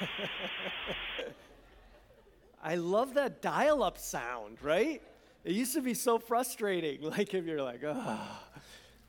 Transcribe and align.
I 2.62 2.76
love 2.76 3.14
that 3.14 3.42
dial 3.42 3.82
up 3.82 3.98
sound, 3.98 4.58
right? 4.62 5.02
It 5.44 5.52
used 5.52 5.74
to 5.74 5.80
be 5.80 5.94
so 5.94 6.18
frustrating, 6.18 7.02
like 7.02 7.34
if 7.34 7.44
you're 7.44 7.62
like, 7.62 7.82
ah, 7.86 8.42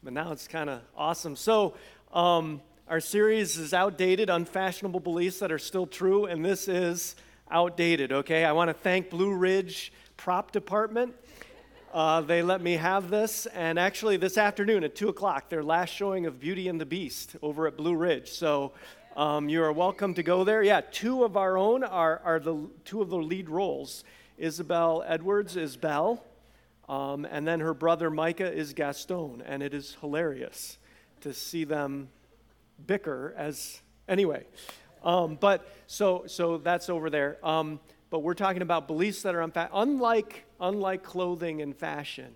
but 0.03 0.13
now 0.13 0.31
it's 0.31 0.47
kind 0.47 0.69
of 0.69 0.81
awesome. 0.95 1.35
So, 1.35 1.75
um, 2.13 2.61
our 2.87 3.01
series 3.01 3.57
is 3.57 3.73
outdated, 3.73 4.29
unfashionable 4.29 5.01
beliefs 5.01 5.39
that 5.39 5.51
are 5.51 5.59
still 5.59 5.85
true, 5.85 6.25
and 6.25 6.45
this 6.45 6.69
is 6.69 7.15
outdated, 7.51 8.13
okay? 8.13 8.45
I 8.45 8.53
want 8.53 8.69
to 8.69 8.73
thank 8.73 9.09
Blue 9.09 9.33
Ridge 9.33 9.91
Prop 10.15 10.51
Department. 10.51 11.13
Uh, 11.93 12.21
they 12.21 12.41
let 12.41 12.61
me 12.61 12.73
have 12.73 13.09
this, 13.09 13.45
and 13.47 13.79
actually, 13.79 14.17
this 14.17 14.37
afternoon 14.37 14.83
at 14.83 14.95
2 14.95 15.09
o'clock, 15.09 15.49
their 15.49 15.63
last 15.63 15.89
showing 15.89 16.27
of 16.27 16.39
Beauty 16.39 16.67
and 16.67 16.79
the 16.79 16.85
Beast 16.85 17.35
over 17.41 17.67
at 17.67 17.75
Blue 17.75 17.95
Ridge. 17.95 18.29
So, 18.29 18.73
um, 19.17 19.49
you 19.49 19.63
are 19.63 19.71
welcome 19.73 20.13
to 20.13 20.21
go 20.21 20.43
there. 20.43 20.61
Yeah, 20.61 20.81
two 20.91 21.23
of 21.23 21.35
our 21.35 21.57
own 21.57 21.83
are, 21.83 22.21
are 22.23 22.39
the 22.39 22.69
two 22.85 23.01
of 23.01 23.09
the 23.09 23.17
lead 23.17 23.49
roles. 23.49 24.03
Isabel 24.37 25.03
Edwards 25.07 25.57
is 25.57 25.75
Belle, 25.75 26.23
um, 26.87 27.25
and 27.25 27.47
then 27.47 27.59
her 27.61 27.73
brother 27.73 28.11
Micah 28.11 28.53
is 28.53 28.73
Gaston, 28.75 29.41
and 29.43 29.63
it 29.63 29.73
is 29.73 29.97
hilarious 30.01 30.77
to 31.21 31.33
see 31.33 31.63
them 31.63 32.09
bicker 32.85 33.33
as 33.35 33.81
anyway. 34.07 34.45
Um, 35.03 35.35
but 35.41 35.67
so 35.87 36.25
so 36.27 36.59
that's 36.59 36.87
over 36.87 37.09
there. 37.09 37.43
Um, 37.43 37.79
but 38.11 38.19
we're 38.19 38.35
talking 38.35 38.61
about 38.61 38.85
beliefs 38.85 39.23
that 39.23 39.33
are 39.33 39.41
unfa- 39.41 39.69
unlike 39.73 40.45
unlike 40.61 41.01
clothing 41.01 41.63
and 41.63 41.75
fashion 41.75 42.35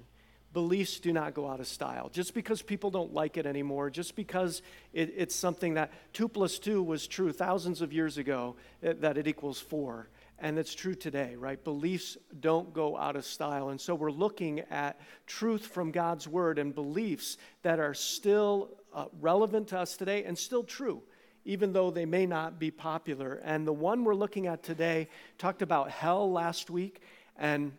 beliefs 0.54 1.00
do 1.00 1.14
not 1.14 1.34
go 1.34 1.50
out 1.50 1.60
of 1.60 1.68
style. 1.68 2.10
Just 2.10 2.34
because 2.34 2.62
people 2.62 2.92
don't 2.92 3.14
like 3.14 3.38
it 3.38 3.46
anymore, 3.46 3.90
just 3.90 4.16
because 4.16 4.62
it, 4.94 5.14
it's 5.16 5.36
something 5.36 5.76
that 5.76 5.92
2 6.14 6.28
plus 6.28 6.60
2 6.60 6.84
was 6.84 7.08
true 7.08 7.32
thousands 7.32 7.82
of 7.82 7.94
years 7.94 8.18
ago, 8.18 8.56
it, 8.82 9.02
that 9.02 9.18
it 9.18 9.28
equals 9.28 9.60
4. 9.60 10.10
And 10.40 10.58
it's 10.58 10.74
true 10.74 10.96
today, 10.96 11.36
right? 11.36 11.64
Beliefs 11.64 12.18
don't 12.40 12.74
go 12.74 12.98
out 12.98 13.16
of 13.16 13.26
style. 13.26 13.70
And 13.70 13.80
so 13.80 13.94
we're 13.94 14.12
looking 14.12 14.62
at 14.72 15.00
truth 15.28 15.68
from 15.68 15.92
God's 15.92 16.28
word 16.28 16.58
and 16.58 16.74
beliefs 16.74 17.38
that 17.62 17.80
are 17.80 17.94
still 17.94 18.72
uh, 18.94 19.06
relevant 19.20 19.70
to 19.70 19.80
us 19.80 19.96
today 19.96 20.24
and 20.24 20.38
still 20.38 20.64
true, 20.64 21.04
even 21.46 21.74
though 21.74 21.92
they 21.92 22.06
may 22.06 22.26
not 22.26 22.60
be 22.60 22.72
popular. 22.72 23.40
And 23.44 23.68
the 23.68 23.74
one 23.74 24.04
we're 24.04 24.16
looking 24.16 24.48
at 24.48 24.64
today 24.64 25.10
talked 25.38 25.62
about 25.62 25.92
hell 25.92 26.32
last 26.32 26.72
week. 26.72 27.02
And 27.38 27.74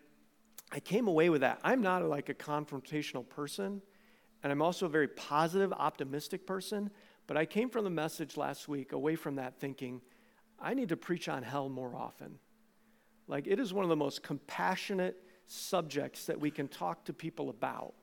I 0.72 0.80
came 0.80 1.06
away 1.06 1.28
with 1.28 1.42
that. 1.42 1.60
I'm 1.62 1.82
not 1.82 2.02
like 2.04 2.30
a 2.30 2.34
confrontational 2.34 3.28
person, 3.28 3.82
and 4.42 4.50
I'm 4.50 4.62
also 4.62 4.86
a 4.86 4.88
very 4.88 5.08
positive, 5.08 5.72
optimistic 5.72 6.46
person. 6.46 6.90
But 7.26 7.36
I 7.36 7.44
came 7.44 7.68
from 7.68 7.84
the 7.84 7.90
message 7.90 8.36
last 8.36 8.68
week 8.68 8.92
away 8.92 9.14
from 9.14 9.36
that 9.36 9.60
thinking, 9.60 10.00
I 10.58 10.74
need 10.74 10.88
to 10.88 10.96
preach 10.96 11.28
on 11.28 11.42
hell 11.42 11.68
more 11.68 11.94
often. 11.94 12.38
Like, 13.28 13.46
it 13.46 13.60
is 13.60 13.72
one 13.72 13.84
of 13.84 13.90
the 13.90 13.96
most 13.96 14.22
compassionate 14.22 15.22
subjects 15.46 16.24
that 16.26 16.40
we 16.40 16.50
can 16.50 16.68
talk 16.68 17.04
to 17.04 17.12
people 17.12 17.50
about 17.50 17.94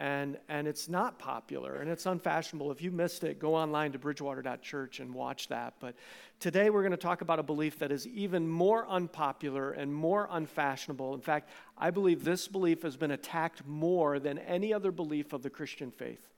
and, 0.00 0.38
and 0.48 0.66
it's 0.66 0.88
not 0.88 1.18
popular 1.18 1.76
and 1.76 1.90
it's 1.90 2.06
unfashionable. 2.06 2.72
If 2.72 2.80
you 2.80 2.90
missed 2.90 3.22
it, 3.22 3.38
go 3.38 3.54
online 3.54 3.92
to 3.92 3.98
bridgewater.church 3.98 4.98
and 4.98 5.14
watch 5.14 5.48
that. 5.48 5.74
But 5.78 5.94
today 6.40 6.70
we're 6.70 6.80
going 6.80 6.92
to 6.92 6.96
talk 6.96 7.20
about 7.20 7.38
a 7.38 7.42
belief 7.42 7.78
that 7.80 7.92
is 7.92 8.06
even 8.06 8.48
more 8.48 8.88
unpopular 8.88 9.72
and 9.72 9.94
more 9.94 10.26
unfashionable. 10.30 11.14
In 11.14 11.20
fact, 11.20 11.50
I 11.76 11.90
believe 11.90 12.24
this 12.24 12.48
belief 12.48 12.82
has 12.82 12.96
been 12.96 13.10
attacked 13.10 13.66
more 13.66 14.18
than 14.18 14.38
any 14.38 14.72
other 14.72 14.90
belief 14.90 15.34
of 15.34 15.42
the 15.42 15.50
Christian 15.50 15.90
faith. 15.90 16.32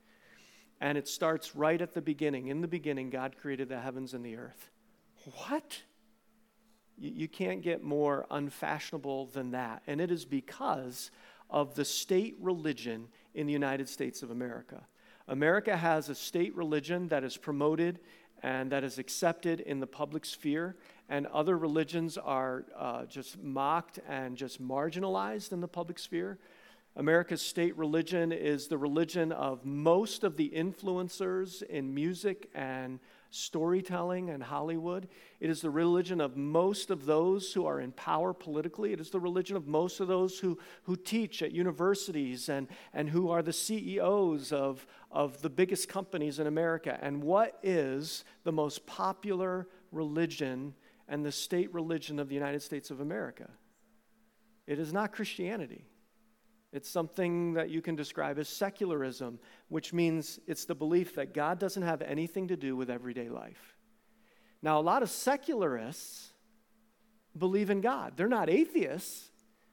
And 0.80 0.98
it 0.98 1.06
starts 1.06 1.54
right 1.54 1.80
at 1.80 1.94
the 1.94 2.02
beginning. 2.02 2.48
In 2.48 2.62
the 2.62 2.68
beginning, 2.68 3.10
God 3.10 3.36
created 3.40 3.68
the 3.68 3.78
heavens 3.78 4.12
and 4.12 4.24
the 4.24 4.36
earth. 4.38 4.70
What? 5.46 5.82
You, 6.98 7.12
you 7.14 7.28
can't 7.28 7.62
get 7.62 7.84
more 7.84 8.26
unfashionable 8.28 9.26
than 9.26 9.52
that. 9.52 9.84
And 9.86 10.00
it 10.00 10.10
is 10.10 10.24
because 10.24 11.12
of 11.48 11.76
the 11.76 11.84
state 11.84 12.34
religion 12.40 13.06
in 13.34 13.46
the 13.46 13.52
United 13.52 13.88
States 13.88 14.22
of 14.22 14.30
America. 14.30 14.86
America 15.28 15.76
has 15.76 16.08
a 16.08 16.14
state 16.14 16.54
religion 16.54 17.08
that 17.08 17.24
is 17.24 17.36
promoted 17.36 18.00
and 18.42 18.72
that 18.72 18.82
is 18.82 18.98
accepted 18.98 19.60
in 19.60 19.78
the 19.78 19.86
public 19.86 20.24
sphere, 20.24 20.76
and 21.08 21.28
other 21.28 21.56
religions 21.56 22.18
are 22.18 22.64
uh, 22.76 23.04
just 23.04 23.40
mocked 23.40 24.00
and 24.08 24.36
just 24.36 24.60
marginalized 24.60 25.52
in 25.52 25.60
the 25.60 25.68
public 25.68 25.98
sphere. 25.98 26.38
America's 26.96 27.40
state 27.40 27.76
religion 27.78 28.32
is 28.32 28.66
the 28.66 28.76
religion 28.76 29.32
of 29.32 29.64
most 29.64 30.24
of 30.24 30.36
the 30.36 30.50
influencers 30.50 31.62
in 31.62 31.94
music 31.94 32.50
and 32.54 32.98
storytelling 33.34 34.28
and 34.28 34.42
Hollywood. 34.42 35.08
It 35.40 35.48
is 35.48 35.62
the 35.62 35.70
religion 35.70 36.20
of 36.20 36.36
most 36.36 36.90
of 36.90 37.06
those 37.06 37.52
who 37.52 37.64
are 37.64 37.80
in 37.80 37.92
power 37.92 38.34
politically. 38.34 38.92
It 38.92 39.00
is 39.00 39.10
the 39.10 39.20
religion 39.20 39.56
of 39.56 39.66
most 39.66 40.00
of 40.00 40.08
those 40.08 40.38
who, 40.38 40.58
who 40.84 40.96
teach 40.96 41.42
at 41.42 41.52
universities 41.52 42.48
and, 42.48 42.68
and 42.92 43.08
who 43.08 43.30
are 43.30 43.42
the 43.42 43.52
CEOs 43.52 44.52
of, 44.52 44.86
of 45.10 45.40
the 45.40 45.50
biggest 45.50 45.88
companies 45.88 46.38
in 46.38 46.46
America. 46.46 46.98
And 47.00 47.22
what 47.22 47.58
is 47.62 48.24
the 48.44 48.52
most 48.52 48.86
popular 48.86 49.66
religion 49.90 50.74
and 51.08 51.24
the 51.24 51.32
state 51.32 51.72
religion 51.72 52.18
of 52.18 52.28
the 52.28 52.34
United 52.34 52.60
States 52.60 52.90
of 52.90 53.00
America? 53.00 53.48
It 54.66 54.78
is 54.78 54.92
not 54.92 55.12
Christianity. 55.12 55.86
It's 56.72 56.88
something 56.88 57.52
that 57.54 57.68
you 57.68 57.82
can 57.82 57.96
describe 57.96 58.38
as 58.38 58.48
secularism, 58.48 59.38
which 59.68 59.92
means 59.92 60.40
it's 60.46 60.64
the 60.64 60.74
belief 60.74 61.14
that 61.16 61.34
God 61.34 61.58
doesn't 61.58 61.82
have 61.82 62.00
anything 62.00 62.48
to 62.48 62.56
do 62.56 62.74
with 62.74 62.88
everyday 62.88 63.28
life. 63.28 63.76
Now, 64.62 64.80
a 64.80 64.82
lot 64.82 65.02
of 65.02 65.10
secularists 65.10 66.32
believe 67.36 67.68
in 67.68 67.82
God. 67.82 68.14
They're 68.16 68.28
not 68.28 68.48
atheists. 68.48 69.28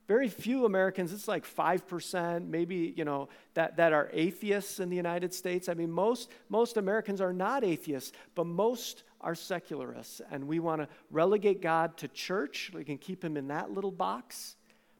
Very 0.07 0.27
few 0.27 0.65
Americans, 0.65 1.13
it's 1.13 1.27
like 1.27 1.45
5%, 1.45 2.47
maybe, 2.47 2.95
you 2.97 3.05
know, 3.05 3.29
that, 3.53 3.77
that 3.77 3.93
are 3.93 4.09
atheists 4.11 4.79
in 4.79 4.89
the 4.89 4.95
United 4.95 5.33
States. 5.33 5.69
I 5.69 5.75
mean, 5.75 5.91
most, 5.91 6.31
most 6.49 6.77
Americans 6.77 7.21
are 7.21 7.31
not 7.31 7.63
atheists, 7.63 8.11
but 8.33 8.47
most 8.47 9.03
are 9.21 9.35
secularists. 9.35 10.19
And 10.31 10.47
we 10.47 10.59
want 10.59 10.81
to 10.81 10.88
relegate 11.11 11.61
God 11.61 11.95
to 11.97 12.07
church. 12.07 12.71
We 12.73 12.83
can 12.83 12.97
keep 12.97 13.23
him 13.23 13.38
in 13.38 13.49
that 13.49 13.71
little 13.71 13.91
box 13.91 14.55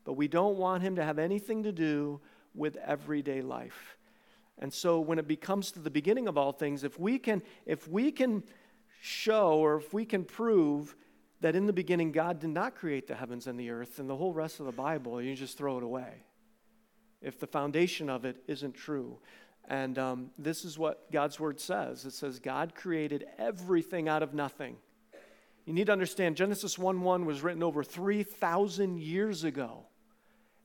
but 0.10 0.18
we 0.18 0.28
don't 0.28 0.58
want 0.58 0.82
him 0.82 0.96
to 0.96 1.04
have 1.04 1.20
anything 1.20 1.62
to 1.62 1.72
do 1.72 2.20
with 2.56 2.78
everyday 2.78 3.44
life. 3.44 3.96
And 4.58 4.74
so 4.74 5.00
when 5.00 5.20
it 5.20 5.28
becomes 5.28 5.72
to 5.74 5.80
the 5.80 5.92
beginning 5.92 6.28
of 6.28 6.36
all 6.36 6.52
things, 6.52 6.84
if 6.84 7.00
we 7.00 7.20
can, 7.20 7.44
if 7.68 7.88
we 7.88 8.12
can 8.12 8.42
show 9.02 9.60
or 9.60 9.76
if 9.76 9.94
we 9.94 10.06
can 10.06 10.24
prove 10.26 10.96
that 11.42 11.56
in 11.56 11.68
the 11.68 11.74
beginning 11.74 12.12
God 12.12 12.40
did 12.40 12.50
not 12.50 12.74
create 12.74 13.06
the 13.06 13.14
heavens 13.14 13.46
and 13.46 13.60
the 13.60 13.70
earth, 13.70 14.00
and 14.00 14.10
the 14.10 14.16
whole 14.16 14.34
rest 14.34 14.60
of 14.60 14.66
the 14.66 14.72
Bible, 14.72 15.22
you 15.22 15.36
just 15.36 15.60
throw 15.60 15.78
it 15.78 15.84
away. 15.84 16.24
If 17.22 17.40
the 17.40 17.46
foundation 17.46 18.10
of 18.10 18.26
it 18.26 18.38
isn't 18.48 18.74
true. 18.74 19.20
And 19.68 20.00
um, 20.00 20.32
this 20.40 20.66
is 20.66 20.80
what 20.80 21.12
God's 21.12 21.40
word 21.40 21.60
says 21.60 22.04
it 22.04 22.14
says, 22.14 22.40
God 22.40 22.74
created 22.74 23.28
everything 23.38 24.10
out 24.10 24.24
of 24.24 24.34
nothing. 24.34 24.78
You 25.68 25.74
need 25.74 25.86
to 25.86 25.92
understand 25.92 26.36
Genesis 26.36 26.80
1 26.80 27.00
1 27.00 27.26
was 27.28 27.44
written 27.44 27.62
over 27.62 27.84
3,000 27.84 28.98
years 29.00 29.44
ago 29.44 29.86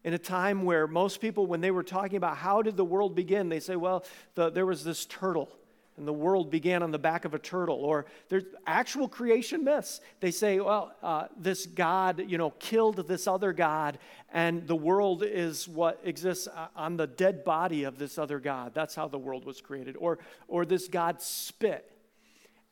in 0.04 0.14
a 0.14 0.18
time 0.18 0.64
where 0.64 0.86
most 0.86 1.20
people, 1.20 1.46
when 1.46 1.60
they 1.60 1.70
were 1.70 1.82
talking 1.82 2.16
about 2.16 2.36
how 2.36 2.62
did 2.62 2.76
the 2.76 2.84
world 2.84 3.14
begin, 3.14 3.48
they 3.48 3.60
say, 3.60 3.74
well, 3.74 4.04
the, 4.34 4.50
there 4.50 4.66
was 4.66 4.84
this 4.84 5.06
turtle 5.06 5.50
and 5.96 6.08
the 6.08 6.12
world 6.12 6.50
began 6.50 6.82
on 6.82 6.90
the 6.90 6.98
back 6.98 7.24
of 7.24 7.34
a 7.34 7.38
turtle 7.38 7.76
or 7.76 8.06
there's 8.28 8.44
actual 8.66 9.08
creation 9.08 9.64
myths. 9.64 10.00
They 10.20 10.30
say 10.30 10.58
well 10.60 10.92
uh, 11.02 11.26
this 11.36 11.66
god 11.66 12.24
you 12.26 12.38
know 12.38 12.50
killed 12.50 12.96
this 13.08 13.26
other 13.26 13.52
god 13.52 13.98
and 14.32 14.66
the 14.66 14.76
world 14.76 15.22
is 15.24 15.68
what 15.68 16.00
exists 16.04 16.48
uh, 16.48 16.66
on 16.74 16.96
the 16.96 17.06
dead 17.06 17.44
body 17.44 17.84
of 17.84 17.98
this 17.98 18.18
other 18.18 18.40
god. 18.40 18.72
That's 18.74 18.94
how 18.94 19.08
the 19.08 19.18
world 19.18 19.44
was 19.44 19.60
created. 19.60 19.96
Or 19.96 20.18
or 20.48 20.66
this 20.66 20.88
god 20.88 21.22
spit. 21.22 21.90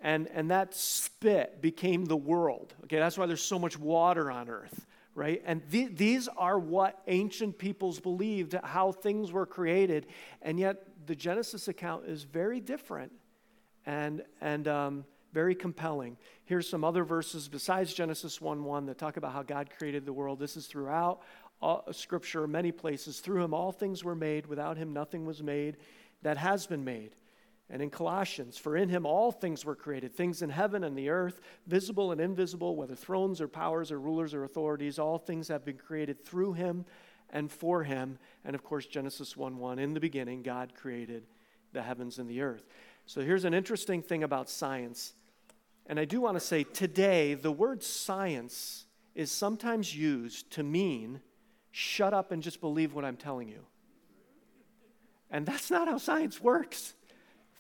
And 0.01 0.27
and 0.35 0.51
that 0.51 0.75
spit 0.75 1.63
became 1.63 2.07
the 2.07 2.17
world. 2.17 2.75
Okay 2.85 2.99
that's 2.99 3.17
why 3.17 3.27
there's 3.27 3.43
so 3.43 3.59
much 3.59 3.79
water 3.79 4.31
on 4.31 4.49
earth 4.49 4.85
right? 5.15 5.43
And 5.45 5.63
th- 5.71 5.91
these 5.95 6.29
are 6.29 6.59
what 6.59 7.03
ancient 7.07 7.59
peoples 7.59 8.01
believed, 8.01 8.55
how 8.65 8.93
things 8.93 9.33
were 9.33 9.47
created. 9.47 10.07
And 10.41 10.59
yet, 10.59 10.85
the 11.07 11.15
Genesis 11.15 11.69
account 11.69 12.07
is 12.07 12.23
very 12.23 12.61
different 12.61 13.13
and, 13.87 14.23
and 14.41 14.69
um, 14.69 15.05
very 15.33 15.55
compelling. 15.55 16.17
Here's 16.45 16.69
some 16.69 16.85
other 16.85 17.05
verses 17.05 17.49
besides 17.49 17.93
Genesis 17.93 18.41
1 18.41 18.65
1 18.65 18.87
that 18.87 18.99
talk 18.99 19.17
about 19.17 19.33
how 19.33 19.43
God 19.43 19.71
created 19.77 20.07
the 20.07 20.13
world. 20.13 20.39
This 20.39 20.57
is 20.57 20.67
throughout 20.67 21.23
all, 21.61 21.85
Scripture, 21.93 22.47
many 22.47 22.73
places. 22.73 23.21
Through 23.21 23.45
him, 23.45 23.55
all 23.55 23.73
things 23.73 24.05
were 24.05 24.15
made. 24.15 24.47
Without 24.47 24.77
him, 24.77 24.93
nothing 24.93 25.25
was 25.25 25.43
made 25.43 25.77
that 26.23 26.37
has 26.37 26.67
been 26.67 26.85
made. 26.85 27.15
And 27.73 27.81
in 27.81 27.89
Colossians, 27.89 28.59
for 28.59 28.77
in 28.77 28.91
him 28.91 29.07
all 29.07 29.33
things 29.33 29.65
were 29.65 29.75
created, 29.75 30.15
things 30.15 30.43
in 30.43 30.51
heaven 30.51 30.85
and 30.85 30.97
the 30.97 31.09
earth, 31.09 31.41
visible 31.67 32.13
and 32.13 32.21
invisible, 32.21 32.77
whether 32.77 32.95
thrones 32.95 33.41
or 33.41 33.49
powers 33.49 33.91
or 33.91 33.99
rulers 33.99 34.35
or 34.35 34.45
authorities, 34.45 34.99
all 34.99 35.17
things 35.17 35.49
have 35.49 35.65
been 35.65 35.79
created 35.79 36.23
through 36.23 36.53
him 36.53 36.85
and 37.31 37.51
for 37.51 37.83
him. 37.83 38.19
And 38.45 38.55
of 38.55 38.63
course, 38.63 38.85
Genesis 38.85 39.39
1 39.39 39.57
1, 39.57 39.79
in 39.79 39.95
the 39.95 40.01
beginning, 40.01 40.43
God 40.43 40.75
created 40.75 41.25
the 41.73 41.83
heavens 41.83 42.19
and 42.19 42.29
the 42.29 42.43
earth. 42.43 42.67
So 43.07 43.23
here's 43.23 43.47
an 43.47 43.55
interesting 43.55 44.03
thing 44.03 44.23
about 44.23 44.51
science 44.51 45.15
And 45.87 45.99
I 45.99 46.05
do 46.05 46.21
want 46.21 46.37
to 46.37 46.41
say 46.41 46.65
today, 46.65 47.33
the 47.33 47.51
word 47.51 47.83
science 47.83 48.85
is 49.15 49.33
sometimes 49.33 49.97
used 49.97 50.51
to 50.53 50.63
mean 50.63 51.23
shut 51.71 52.13
up 52.13 52.33
and 52.33 52.43
just 52.43 52.61
believe 52.61 52.93
what 52.93 53.07
I'm 53.07 53.17
telling 53.17 53.49
you. 53.49 53.65
And 55.31 55.47
that's 55.47 55.71
not 55.71 55.89
how 55.89 55.97
science 55.97 56.39
works. 56.39 56.93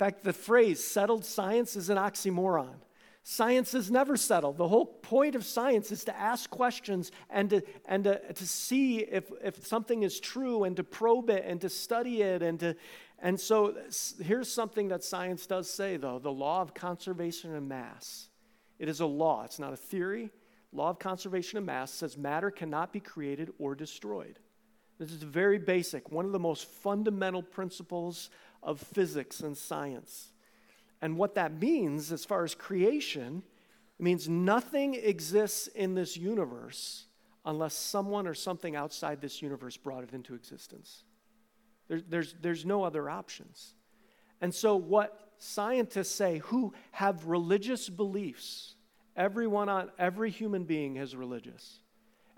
In 0.02 0.08
fact, 0.10 0.24
the 0.24 0.32
phrase 0.32 0.82
settled 0.82 1.24
science 1.24 1.76
is 1.76 1.88
an 1.88 1.96
oxymoron. 1.96 2.74
Science 3.22 3.72
is 3.72 3.88
never 3.88 4.16
settled. 4.16 4.56
The 4.56 4.66
whole 4.66 4.84
point 4.84 5.36
of 5.36 5.44
science 5.44 5.92
is 5.92 6.02
to 6.06 6.18
ask 6.18 6.50
questions 6.50 7.12
and 7.30 7.50
to, 7.50 7.62
and 7.84 8.02
to, 8.02 8.32
to 8.32 8.44
see 8.44 8.98
if, 8.98 9.30
if 9.44 9.64
something 9.64 10.02
is 10.02 10.18
true 10.18 10.64
and 10.64 10.74
to 10.74 10.82
probe 10.82 11.30
it 11.30 11.44
and 11.46 11.60
to 11.60 11.68
study 11.68 12.20
it. 12.20 12.42
And, 12.42 12.58
to, 12.58 12.74
and 13.20 13.38
so 13.38 13.76
here's 14.20 14.50
something 14.52 14.88
that 14.88 15.04
science 15.04 15.46
does 15.46 15.70
say, 15.70 15.98
though 15.98 16.18
the 16.18 16.32
law 16.32 16.62
of 16.62 16.74
conservation 16.74 17.54
of 17.54 17.62
mass. 17.62 18.28
It 18.80 18.88
is 18.88 18.98
a 18.98 19.06
law, 19.06 19.44
it's 19.44 19.60
not 19.60 19.72
a 19.72 19.76
theory. 19.76 20.32
Law 20.72 20.90
of 20.90 20.98
conservation 20.98 21.58
of 21.58 21.64
mass 21.64 21.92
says 21.92 22.18
matter 22.18 22.50
cannot 22.50 22.92
be 22.92 22.98
created 22.98 23.52
or 23.60 23.76
destroyed. 23.76 24.40
This 24.98 25.12
is 25.12 25.22
very 25.22 25.58
basic, 25.58 26.10
one 26.10 26.26
of 26.26 26.32
the 26.32 26.38
most 26.38 26.66
fundamental 26.66 27.42
principles 27.42 28.30
of 28.62 28.80
physics 28.80 29.40
and 29.40 29.56
science. 29.56 30.32
And 31.00 31.16
what 31.16 31.34
that 31.34 31.60
means, 31.60 32.12
as 32.12 32.24
far 32.24 32.44
as 32.44 32.54
creation, 32.54 33.42
means 33.98 34.28
nothing 34.28 34.94
exists 34.94 35.66
in 35.68 35.94
this 35.94 36.16
universe 36.16 37.06
unless 37.44 37.74
someone 37.74 38.26
or 38.26 38.34
something 38.34 38.76
outside 38.76 39.20
this 39.20 39.42
universe 39.42 39.76
brought 39.76 40.04
it 40.04 40.12
into 40.12 40.34
existence. 40.34 41.04
There, 41.88 42.00
there's, 42.08 42.34
there's 42.40 42.64
no 42.64 42.84
other 42.84 43.10
options. 43.10 43.74
And 44.40 44.54
so, 44.54 44.76
what 44.76 45.32
scientists 45.38 46.14
say 46.14 46.38
who 46.38 46.72
have 46.92 47.26
religious 47.26 47.88
beliefs, 47.88 48.74
everyone 49.16 49.68
on 49.68 49.90
every 49.98 50.30
human 50.30 50.64
being 50.64 50.96
is 50.96 51.16
religious. 51.16 51.80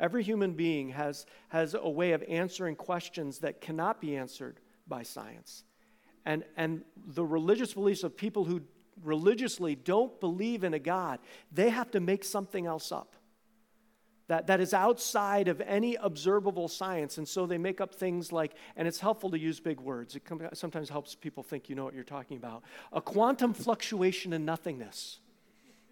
Every 0.00 0.22
human 0.22 0.54
being 0.54 0.88
has, 0.90 1.24
has 1.48 1.74
a 1.74 1.88
way 1.88 2.12
of 2.12 2.22
answering 2.24 2.76
questions 2.76 3.38
that 3.40 3.60
cannot 3.60 4.00
be 4.00 4.16
answered 4.16 4.58
by 4.88 5.02
science. 5.02 5.64
And, 6.24 6.44
and 6.56 6.82
the 7.06 7.24
religious 7.24 7.74
beliefs 7.74 8.02
of 8.02 8.16
people 8.16 8.44
who 8.44 8.62
religiously 9.02 9.74
don't 9.74 10.18
believe 10.20 10.64
in 10.64 10.74
a 10.74 10.78
God, 10.78 11.18
they 11.52 11.70
have 11.70 11.90
to 11.92 12.00
make 12.00 12.24
something 12.24 12.66
else 12.66 12.92
up 12.92 13.14
that, 14.28 14.46
that 14.46 14.60
is 14.60 14.72
outside 14.72 15.48
of 15.48 15.60
any 15.60 15.96
observable 15.96 16.68
science. 16.68 17.18
And 17.18 17.28
so 17.28 17.46
they 17.46 17.58
make 17.58 17.80
up 17.80 17.94
things 17.94 18.32
like, 18.32 18.54
and 18.76 18.88
it's 18.88 19.00
helpful 19.00 19.30
to 19.30 19.38
use 19.38 19.60
big 19.60 19.80
words. 19.80 20.16
It 20.16 20.22
sometimes 20.54 20.88
helps 20.88 21.14
people 21.14 21.42
think 21.42 21.68
you 21.68 21.74
know 21.74 21.84
what 21.84 21.94
you're 21.94 22.04
talking 22.04 22.38
about. 22.38 22.62
A 22.92 23.00
quantum 23.00 23.52
fluctuation 23.52 24.32
in 24.32 24.44
nothingness. 24.44 25.18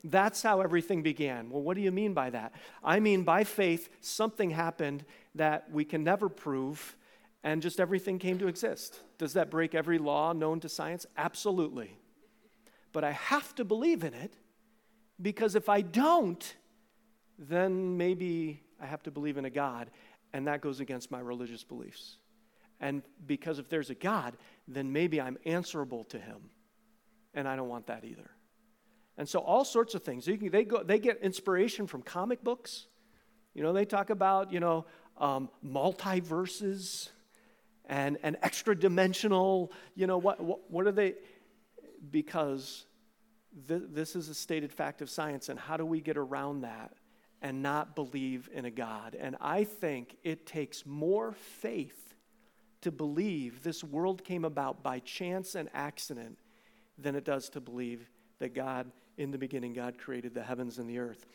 That's 0.05 0.43
how 0.43 0.63
everything 0.63 1.03
began. 1.03 1.51
Well, 1.51 1.63
what 1.63 1.77
do 1.77 1.83
you 1.83 1.93
mean 1.93 2.15
by 2.15 2.31
that? 2.31 2.53
I 2.83 3.01
mean, 3.01 3.23
by 3.23 3.45
faith, 3.45 3.89
something 4.01 4.51
happened 4.51 5.05
that 5.35 5.71
we 5.71 5.85
can 5.85 6.03
never 6.03 6.29
prove, 6.29 6.97
and 7.45 7.63
just 7.63 7.81
everything 7.81 8.19
came 8.19 8.39
to 8.39 8.49
exist. 8.49 9.01
Does 9.19 9.33
that 9.35 9.51
break 9.51 9.75
every 9.75 9.99
law 9.99 10.33
known 10.33 10.61
to 10.61 10.69
science? 10.69 11.07
Absolutely. 11.17 11.97
But 12.93 13.05
I 13.05 13.13
have 13.13 13.55
to 13.57 13.65
believe 13.65 14.05
in 14.05 14.15
it 14.15 14.35
because 15.21 15.55
if 15.55 15.69
I 15.69 15.81
don't, 15.81 16.55
then 17.39 17.97
maybe 17.97 18.63
I 18.81 18.87
have 18.87 19.03
to 19.05 19.11
believe 19.11 19.39
in 19.39 19.45
a 19.45 19.51
God, 19.51 19.91
and 20.33 20.47
that 20.47 20.61
goes 20.61 20.81
against 20.81 21.11
my 21.11 21.21
religious 21.21 21.65
beliefs. 21.65 22.19
And 22.81 23.03
because 23.27 23.59
if 23.59 23.69
there's 23.69 23.91
a 23.91 23.95
God, 23.95 24.37
then 24.67 24.93
maybe 24.93 25.21
I'm 25.21 25.39
answerable 25.47 26.05
to 26.05 26.19
him, 26.19 26.51
and 27.35 27.47
I 27.47 27.57
don't 27.57 27.69
want 27.69 27.87
that 27.87 28.05
either. 28.05 28.31
And 29.17 29.29
so, 29.29 29.41
all 29.41 29.65
sorts 29.65 29.95
of 29.95 30.03
things. 30.03 30.25
They, 30.25 30.65
go, 30.65 30.83
they 30.83 30.99
get 30.99 31.21
inspiration 31.23 31.87
from 31.87 32.03
comic 32.03 32.43
books. 32.43 32.87
You 33.55 33.63
know, 33.63 33.73
they 33.73 33.85
talk 33.85 34.11
about, 34.11 34.53
you 34.53 34.59
know, 34.59 34.87
um, 35.19 35.51
multiverses 35.65 37.11
and, 37.87 38.19
and 38.23 38.37
extra 38.43 38.79
dimensional, 38.79 39.73
you 39.95 40.07
know, 40.07 40.19
what, 40.19 40.41
what, 40.41 40.71
what 40.71 40.87
are 40.87 40.93
they? 40.93 41.15
Because 42.11 42.87
th- 43.69 43.83
this 43.91 44.17
is 44.17 44.29
a 44.29 44.35
stated 44.35 44.73
fact 44.73 45.03
of 45.03 45.11
science, 45.11 45.49
and 45.49 45.59
how 45.59 45.77
do 45.77 45.85
we 45.85 46.01
get 46.01 46.17
around 46.17 46.63
that 46.63 46.95
and 47.41 47.63
not 47.63 47.95
believe 47.95 48.49
in 48.53 48.65
a 48.65 48.71
God? 48.71 49.17
And 49.19 49.37
I 49.41 49.65
think 49.65 50.17
it 50.23 50.47
takes 50.47 50.87
more 50.87 51.33
faith 51.33 52.15
to 52.83 52.91
believe 52.91 53.63
this 53.63 53.83
world 53.85 54.25
came 54.25 54.45
about 54.45 54.83
by 54.83 54.99
chance 55.01 55.55
and 55.55 55.69
accident 55.73 56.39
than 56.99 57.15
it 57.15 57.25
does 57.25 57.49
to 57.51 57.61
believe 57.61 58.09
that 58.39 58.55
God, 58.55 58.91
in 59.17 59.31
the 59.31 59.39
beginning, 59.39 59.73
God 59.73 59.99
created 59.99 60.35
the 60.35 60.43
heavens 60.43 60.79
and 60.79 60.89
the 60.89 60.99
earth. 60.99 61.27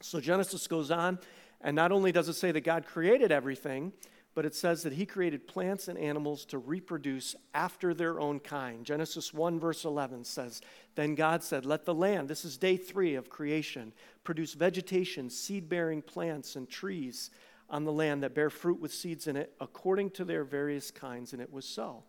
So 0.00 0.20
Genesis 0.20 0.66
goes 0.66 0.90
on, 0.90 1.18
and 1.60 1.74
not 1.74 1.90
only 1.90 2.12
does 2.12 2.28
it 2.28 2.34
say 2.34 2.52
that 2.52 2.62
God 2.62 2.86
created 2.86 3.32
everything, 3.32 3.92
but 4.38 4.46
it 4.46 4.54
says 4.54 4.84
that 4.84 4.92
he 4.92 5.04
created 5.04 5.48
plants 5.48 5.88
and 5.88 5.98
animals 5.98 6.44
to 6.44 6.58
reproduce 6.58 7.34
after 7.54 7.92
their 7.92 8.20
own 8.20 8.38
kind. 8.38 8.86
Genesis 8.86 9.34
1, 9.34 9.58
verse 9.58 9.84
11 9.84 10.22
says, 10.22 10.60
Then 10.94 11.16
God 11.16 11.42
said, 11.42 11.66
Let 11.66 11.84
the 11.84 11.92
land, 11.92 12.28
this 12.28 12.44
is 12.44 12.56
day 12.56 12.76
three 12.76 13.16
of 13.16 13.28
creation, 13.28 13.92
produce 14.22 14.54
vegetation, 14.54 15.28
seed 15.28 15.68
bearing 15.68 16.02
plants, 16.02 16.54
and 16.54 16.70
trees 16.70 17.32
on 17.68 17.82
the 17.82 17.90
land 17.90 18.22
that 18.22 18.32
bear 18.32 18.48
fruit 18.48 18.80
with 18.80 18.94
seeds 18.94 19.26
in 19.26 19.36
it, 19.36 19.54
according 19.60 20.10
to 20.10 20.24
their 20.24 20.44
various 20.44 20.92
kinds. 20.92 21.32
And 21.32 21.42
it 21.42 21.52
was 21.52 21.64
so. 21.64 22.04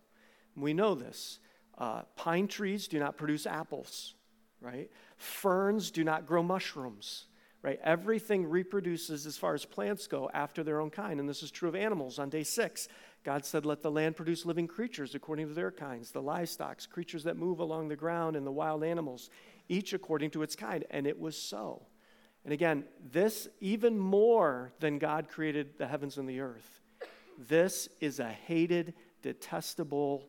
We 0.54 0.72
know 0.72 0.94
this. 0.94 1.40
Uh, 1.76 2.02
pine 2.14 2.46
trees 2.46 2.86
do 2.86 3.00
not 3.00 3.16
produce 3.16 3.44
apples, 3.44 4.14
right? 4.60 4.88
Ferns 5.16 5.90
do 5.90 6.04
not 6.04 6.26
grow 6.26 6.44
mushrooms 6.44 7.24
right? 7.62 7.78
Everything 7.82 8.46
reproduces 8.46 9.26
as 9.26 9.36
far 9.36 9.54
as 9.54 9.64
plants 9.64 10.06
go 10.06 10.30
after 10.32 10.62
their 10.62 10.80
own 10.80 10.90
kind. 10.90 11.20
And 11.20 11.28
this 11.28 11.42
is 11.42 11.50
true 11.50 11.68
of 11.68 11.74
animals. 11.74 12.18
On 12.18 12.30
day 12.30 12.42
six, 12.42 12.88
God 13.24 13.44
said, 13.44 13.66
Let 13.66 13.82
the 13.82 13.90
land 13.90 14.16
produce 14.16 14.46
living 14.46 14.66
creatures 14.66 15.14
according 15.14 15.48
to 15.48 15.54
their 15.54 15.70
kinds, 15.70 16.10
the 16.10 16.22
livestock, 16.22 16.80
creatures 16.90 17.24
that 17.24 17.36
move 17.36 17.60
along 17.60 17.88
the 17.88 17.96
ground, 17.96 18.36
and 18.36 18.46
the 18.46 18.52
wild 18.52 18.82
animals, 18.82 19.28
each 19.68 19.92
according 19.92 20.30
to 20.30 20.42
its 20.42 20.56
kind. 20.56 20.84
And 20.90 21.06
it 21.06 21.18
was 21.18 21.36
so. 21.36 21.82
And 22.44 22.54
again, 22.54 22.84
this, 23.12 23.48
even 23.60 23.98
more 23.98 24.72
than 24.80 24.98
God 24.98 25.28
created 25.28 25.76
the 25.76 25.86
heavens 25.86 26.16
and 26.16 26.28
the 26.28 26.40
earth, 26.40 26.80
this 27.38 27.88
is 28.00 28.20
a 28.20 28.28
hated, 28.28 28.94
detestable, 29.22 30.26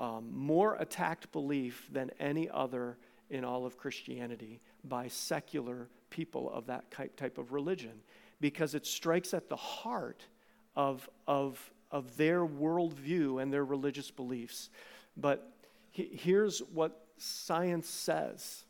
um, 0.00 0.30
more 0.32 0.76
attacked 0.76 1.32
belief 1.32 1.88
than 1.92 2.10
any 2.18 2.48
other 2.48 2.96
in 3.28 3.44
all 3.44 3.66
of 3.66 3.76
Christianity 3.76 4.60
by 4.84 5.08
secular 5.08 5.88
people 6.10 6.50
of 6.50 6.66
that 6.66 6.90
type 7.16 7.38
of 7.38 7.52
religion 7.52 8.00
because 8.40 8.74
it 8.74 8.86
strikes 8.86 9.34
at 9.34 9.48
the 9.48 9.56
heart 9.56 10.26
of, 10.74 11.08
of, 11.26 11.70
of 11.90 12.16
their 12.16 12.44
worldview 12.44 13.40
and 13.42 13.52
their 13.52 13.64
religious 13.64 14.10
beliefs. 14.10 14.70
But 15.16 15.50
he, 15.90 16.10
here's 16.12 16.60
what 16.60 17.06
science 17.18 17.88
says 17.88 18.64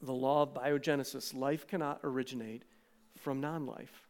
the 0.00 0.12
law 0.12 0.42
of 0.42 0.54
biogenesis 0.54 1.34
life 1.34 1.66
cannot 1.66 2.00
originate 2.04 2.62
from 3.16 3.40
non 3.40 3.66
life. 3.66 4.06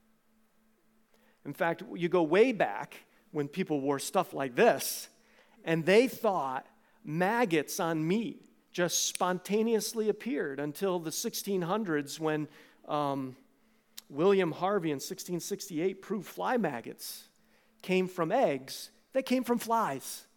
In 1.45 1.55
fact, 1.55 1.83
you 1.95 2.09
go 2.09 2.23
way 2.23 2.53
back 2.53 2.97
when 3.31 3.49
people 3.49 3.81
wore 3.81 3.99
stuff 3.99 4.35
like 4.35 4.55
this, 4.55 5.09
and 5.65 5.85
they 5.85 6.09
thought 6.09 6.67
maggots 7.05 7.81
on 7.81 8.07
meat 8.07 8.48
just 8.79 9.09
spontaneously 9.09 10.09
appeared 10.09 10.61
until 10.61 11.01
the 11.01 11.11
1600s 11.11 12.21
when 12.21 12.47
um, 12.87 13.35
William 14.09 14.53
Harvey 14.53 14.91
in 14.91 14.99
1668 14.99 16.01
proved 16.01 16.29
fly 16.29 16.57
maggots 16.57 17.25
came 17.83 18.07
from 18.07 18.31
eggs 18.31 18.91
that 19.15 19.27
came 19.27 19.43
from 19.43 19.59
flies. 19.59 20.29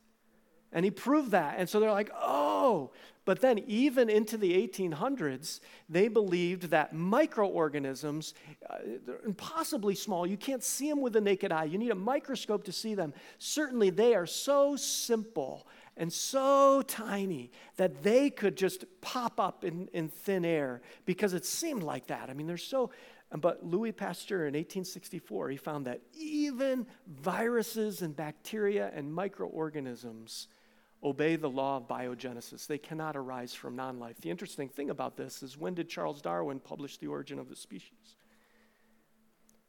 And 0.72 0.84
he 0.84 0.90
proved 0.90 1.32
that. 1.32 1.60
And 1.60 1.70
so 1.70 1.80
they're 1.80 1.92
like, 1.92 2.10
oh. 2.20 2.90
But 3.26 3.42
then, 3.42 3.60
even 3.68 4.10
into 4.10 4.38
the 4.38 4.68
1800s, 4.68 5.60
they 5.88 6.08
believed 6.08 6.72
that 6.72 6.94
microorganisms, 6.94 8.34
uh, 8.68 8.78
they're 9.06 9.22
impossibly 9.24 9.94
small, 9.94 10.26
you 10.26 10.38
can't 10.38 10.64
see 10.64 10.90
them 10.90 11.00
with 11.00 11.14
the 11.14 11.22
naked 11.22 11.52
eye. 11.52 11.66
You 11.66 11.78
need 11.78 11.92
a 11.92 11.96
microscope 11.96 12.64
to 12.64 12.72
see 12.72 12.96
them. 12.96 13.14
Certainly, 13.38 13.92
they 13.92 14.16
are 14.16 14.26
so 14.26 14.76
simple 14.76 15.68
and 15.98 16.12
so 16.12 16.82
tiny 16.84 17.52
that 17.78 18.04
they 18.04 18.30
could 18.30 18.56
just 18.56 18.86
pop 19.02 19.40
up 19.40 19.64
in, 19.64 19.88
in 19.94 20.10
thin 20.10 20.46
air 20.46 20.82
because 21.06 21.34
it 21.34 21.46
seemed 21.46 21.84
like 21.84 22.08
that. 22.08 22.30
I 22.30 22.34
mean, 22.34 22.48
they're 22.48 22.58
so. 22.58 22.92
But 23.34 23.66
Louis 23.66 23.94
Pasteur 23.94 24.40
in 24.40 24.54
1864, 24.54 25.50
he 25.50 25.58
found 25.58 25.86
that 25.86 26.02
even 26.14 26.86
viruses 27.08 28.02
and 28.02 28.14
bacteria 28.14 28.92
and 28.94 29.14
microorganisms 29.14 30.48
obey 31.04 31.36
the 31.36 31.50
law 31.50 31.78
of 31.78 31.88
biogenesis. 31.88 32.68
They 32.68 32.78
cannot 32.78 33.16
arise 33.16 33.54
from 33.54 33.76
non 33.76 34.00
life. 34.00 34.20
The 34.20 34.30
interesting 34.30 34.70
thing 34.70 34.90
about 34.90 35.18
this 35.18 35.44
is 35.44 35.58
when 35.58 35.74
did 35.74 35.90
Charles 35.90 36.22
Darwin 36.22 36.60
publish 36.60 36.98
The 36.98 37.08
Origin 37.08 37.40
of 37.40 37.50
the 37.50 37.56
Species? 37.56 38.18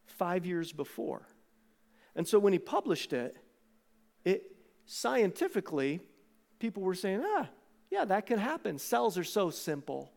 Five 0.06 0.44
years 0.44 0.72
before. 0.72 1.28
And 2.14 2.26
so 2.26 2.38
when 2.38 2.52
he 2.52 2.58
published 2.58 3.12
it, 3.12 3.36
it 4.24 4.56
scientifically 4.86 6.00
people 6.62 6.84
were 6.84 6.94
saying, 6.94 7.20
ah, 7.24 7.48
yeah, 7.90 8.04
that 8.04 8.24
could 8.24 8.38
happen. 8.38 8.78
Cells 8.78 9.18
are 9.18 9.24
so 9.24 9.50
simple. 9.50 10.12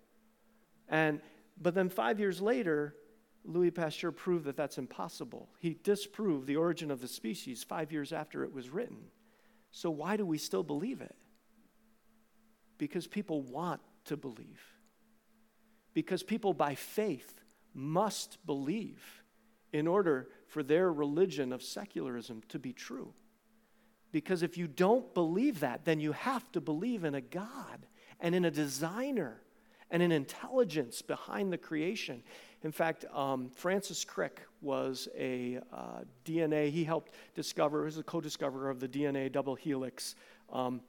And, 0.88 1.20
but 1.60 1.74
then 1.74 1.90
five 1.90 2.20
years 2.20 2.40
later, 2.40 2.96
Louis 3.44 3.72
Pasteur 3.72 4.12
proved 4.12 4.46
that 4.46 4.56
that's 4.56 4.78
impossible. 4.78 5.50
He 5.60 5.76
disproved 5.84 6.46
the 6.46 6.58
origin 6.58 6.92
of 6.92 7.02
the 7.02 7.08
species 7.08 7.64
five 7.64 7.92
years 7.92 8.14
after 8.14 8.44
it 8.44 8.54
was 8.54 8.70
written. 8.70 9.06
So, 9.72 9.90
why 9.90 10.18
do 10.18 10.26
we 10.26 10.38
still 10.38 10.62
believe 10.62 11.02
it? 11.02 11.16
Because 12.78 13.08
people 13.08 13.42
want 13.42 13.82
to 14.06 14.16
believe. 14.16 14.62
Because 15.96 16.22
people 16.22 16.54
by 16.54 16.76
faith 16.76 17.42
must 17.74 18.38
believe 18.46 19.04
in 19.74 19.88
order 19.88 20.30
for 20.48 20.62
their 20.62 20.94
religion 20.94 21.52
of 21.52 21.64
secularism 21.64 22.44
to 22.50 22.60
be 22.60 22.72
true. 22.72 23.14
Because 24.16 24.44
if 24.44 24.58
you 24.58 24.66
don't 24.66 25.14
believe 25.14 25.60
that, 25.60 25.84
then 25.84 26.00
you 26.00 26.14
have 26.14 26.50
to 26.54 26.62
believe 26.62 27.04
in 27.04 27.16
a 27.16 27.20
God 27.20 27.86
and 28.22 28.34
in 28.34 28.46
a 28.46 28.50
designer 28.50 29.42
and 29.92 30.02
an 30.02 30.14
intelligence 30.14 31.02
behind 31.02 31.52
the 31.52 31.58
creation. 31.58 32.24
In 32.64 32.72
fact, 32.72 33.04
um, 33.14 33.50
Francis 33.50 34.06
Crick 34.06 34.40
was 34.62 35.10
a 35.18 35.60
uh, 35.70 36.04
DNA, 36.24 36.72
he 36.72 36.86
helped 36.86 37.12
discover, 37.34 37.82
he 37.82 37.86
was 37.88 37.98
a 37.98 38.04
co 38.04 38.22
discoverer 38.22 38.70
of 38.70 38.80
the 38.80 38.88
DNA 38.88 39.30
double 39.30 39.54
helix. 39.54 40.16
Um, 40.50 40.80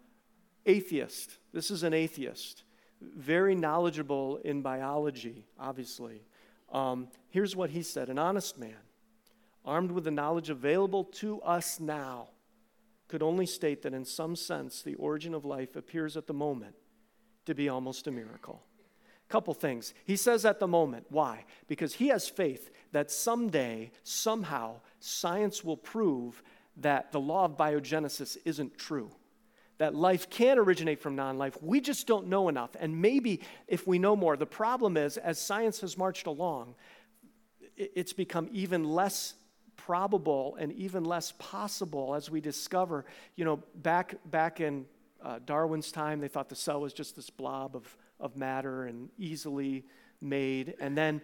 atheist. 0.65 1.39
This 1.53 1.73
is 1.73 1.83
an 1.83 1.95
atheist. 1.95 2.63
Very 3.01 3.57
knowledgeable 3.57 4.37
in 4.45 4.63
biology, 4.63 5.49
obviously. 5.59 6.23
Um, 6.71 7.09
here's 7.31 7.57
what 7.57 7.71
he 7.71 7.83
said 7.83 8.09
An 8.09 8.21
honest 8.21 8.57
man, 8.57 8.85
armed 9.65 9.91
with 9.91 10.05
the 10.05 10.13
knowledge 10.13 10.49
available 10.49 11.03
to 11.03 11.43
us 11.43 11.81
now, 11.81 12.29
could 13.09 13.23
only 13.23 13.47
state 13.47 13.83
that 13.83 13.95
in 13.95 14.05
some 14.05 14.37
sense 14.37 14.83
the 14.83 14.95
origin 14.95 15.35
of 15.35 15.45
life 15.45 15.77
appears 15.77 16.17
at 16.17 16.27
the 16.27 16.35
moment 16.35 16.75
to 17.47 17.55
be 17.55 17.69
almost 17.69 18.07
a 18.07 18.11
miracle. 18.11 18.63
Couple 19.29 19.55
things. 19.55 19.93
He 20.05 20.17
says 20.17 20.45
at 20.45 20.61
the 20.61 20.69
moment. 20.69 21.07
Why? 21.09 21.45
Because 21.67 21.95
he 21.95 22.09
has 22.09 22.29
faith 22.29 22.71
that 22.93 23.11
someday, 23.11 23.91
somehow, 24.05 24.77
science 25.01 25.65
will 25.65 25.77
prove 25.77 26.43
that 26.77 27.11
the 27.11 27.21
law 27.21 27.45
of 27.45 27.57
biogenesis 27.57 28.37
isn't 28.45 28.79
true. 28.79 29.11
That 29.79 29.95
life 29.95 30.31
can 30.31 30.59
originate 30.59 31.01
from 31.01 31.17
non 31.17 31.39
life. 31.39 31.61
We 31.61 31.81
just 31.81 32.07
don't 32.07 32.29
know 32.29 32.49
enough. 32.49 32.71
And 32.79 33.03
maybe 33.03 33.41
if 33.67 33.87
we 33.87 33.99
know 33.99 34.17
more, 34.17 34.37
the 34.37 34.47
problem 34.47 34.97
is, 34.97 35.17
as 35.17 35.41
science 35.41 35.81
has 35.81 35.99
marched 35.99 36.27
along, 36.27 36.77
it's 37.77 38.13
become 38.13 38.49
even 38.53 38.85
less 38.85 39.35
probable 39.77 40.57
and 40.59 40.73
even 40.73 41.05
less 41.05 41.33
possible 41.39 42.15
as 42.15 42.31
we 42.31 42.41
discover, 42.41 43.05
you 43.37 43.45
know, 43.45 43.63
back, 43.77 44.17
back 44.27 44.61
in 44.61 44.87
uh, 45.23 45.39
Darwin's 45.45 45.93
time, 45.93 46.21
they 46.21 46.29
thought 46.29 46.49
the 46.49 46.57
cell 46.57 46.81
was 46.81 46.93
just 46.93 47.17
this 47.17 47.31
blob 47.31 47.77
of, 47.77 47.97
of 48.21 48.37
matter 48.37 48.85
and 48.85 49.09
easily 49.19 49.85
made. 50.21 50.75
And 50.81 50.97
then 50.97 51.21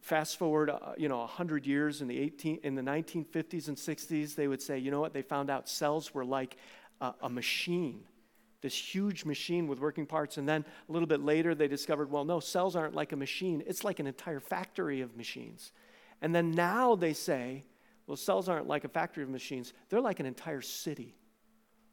fast 0.00 0.36
forward, 0.36 0.70
uh, 0.70 0.78
you 0.96 1.08
know, 1.08 1.18
100 1.18 1.66
years 1.66 2.00
in 2.00 2.08
the, 2.08 2.18
18, 2.18 2.60
in 2.62 2.74
the 2.74 2.82
1950s 2.82 3.68
and 3.68 3.76
60s, 3.76 4.34
they 4.34 4.48
would 4.48 4.62
say, 4.62 4.78
you 4.78 4.90
know 4.90 5.00
what, 5.00 5.12
they 5.12 5.22
found 5.22 5.50
out 5.50 5.68
cells 5.68 6.14
were 6.14 6.24
like 6.24 6.56
a, 7.00 7.14
a 7.22 7.28
machine 7.28 8.04
this 8.60 8.74
huge 8.74 9.24
machine 9.24 9.68
with 9.68 9.78
working 9.78 10.06
parts. 10.06 10.36
And 10.36 10.48
then 10.48 10.64
a 10.88 10.92
little 10.92 11.06
bit 11.06 11.20
later, 11.20 11.54
they 11.54 11.68
discovered 11.68 12.10
well, 12.10 12.24
no, 12.24 12.40
cells 12.40 12.76
aren't 12.76 12.94
like 12.94 13.12
a 13.12 13.16
machine, 13.16 13.62
it's 13.66 13.84
like 13.84 14.00
an 14.00 14.06
entire 14.06 14.40
factory 14.40 15.00
of 15.00 15.16
machines. 15.16 15.72
And 16.20 16.34
then 16.34 16.50
now 16.50 16.94
they 16.94 17.12
say, 17.12 17.64
well, 18.06 18.16
cells 18.16 18.48
aren't 18.48 18.66
like 18.66 18.84
a 18.84 18.88
factory 18.88 19.22
of 19.22 19.28
machines, 19.28 19.72
they're 19.88 20.00
like 20.00 20.20
an 20.20 20.26
entire 20.26 20.60
city. 20.60 21.16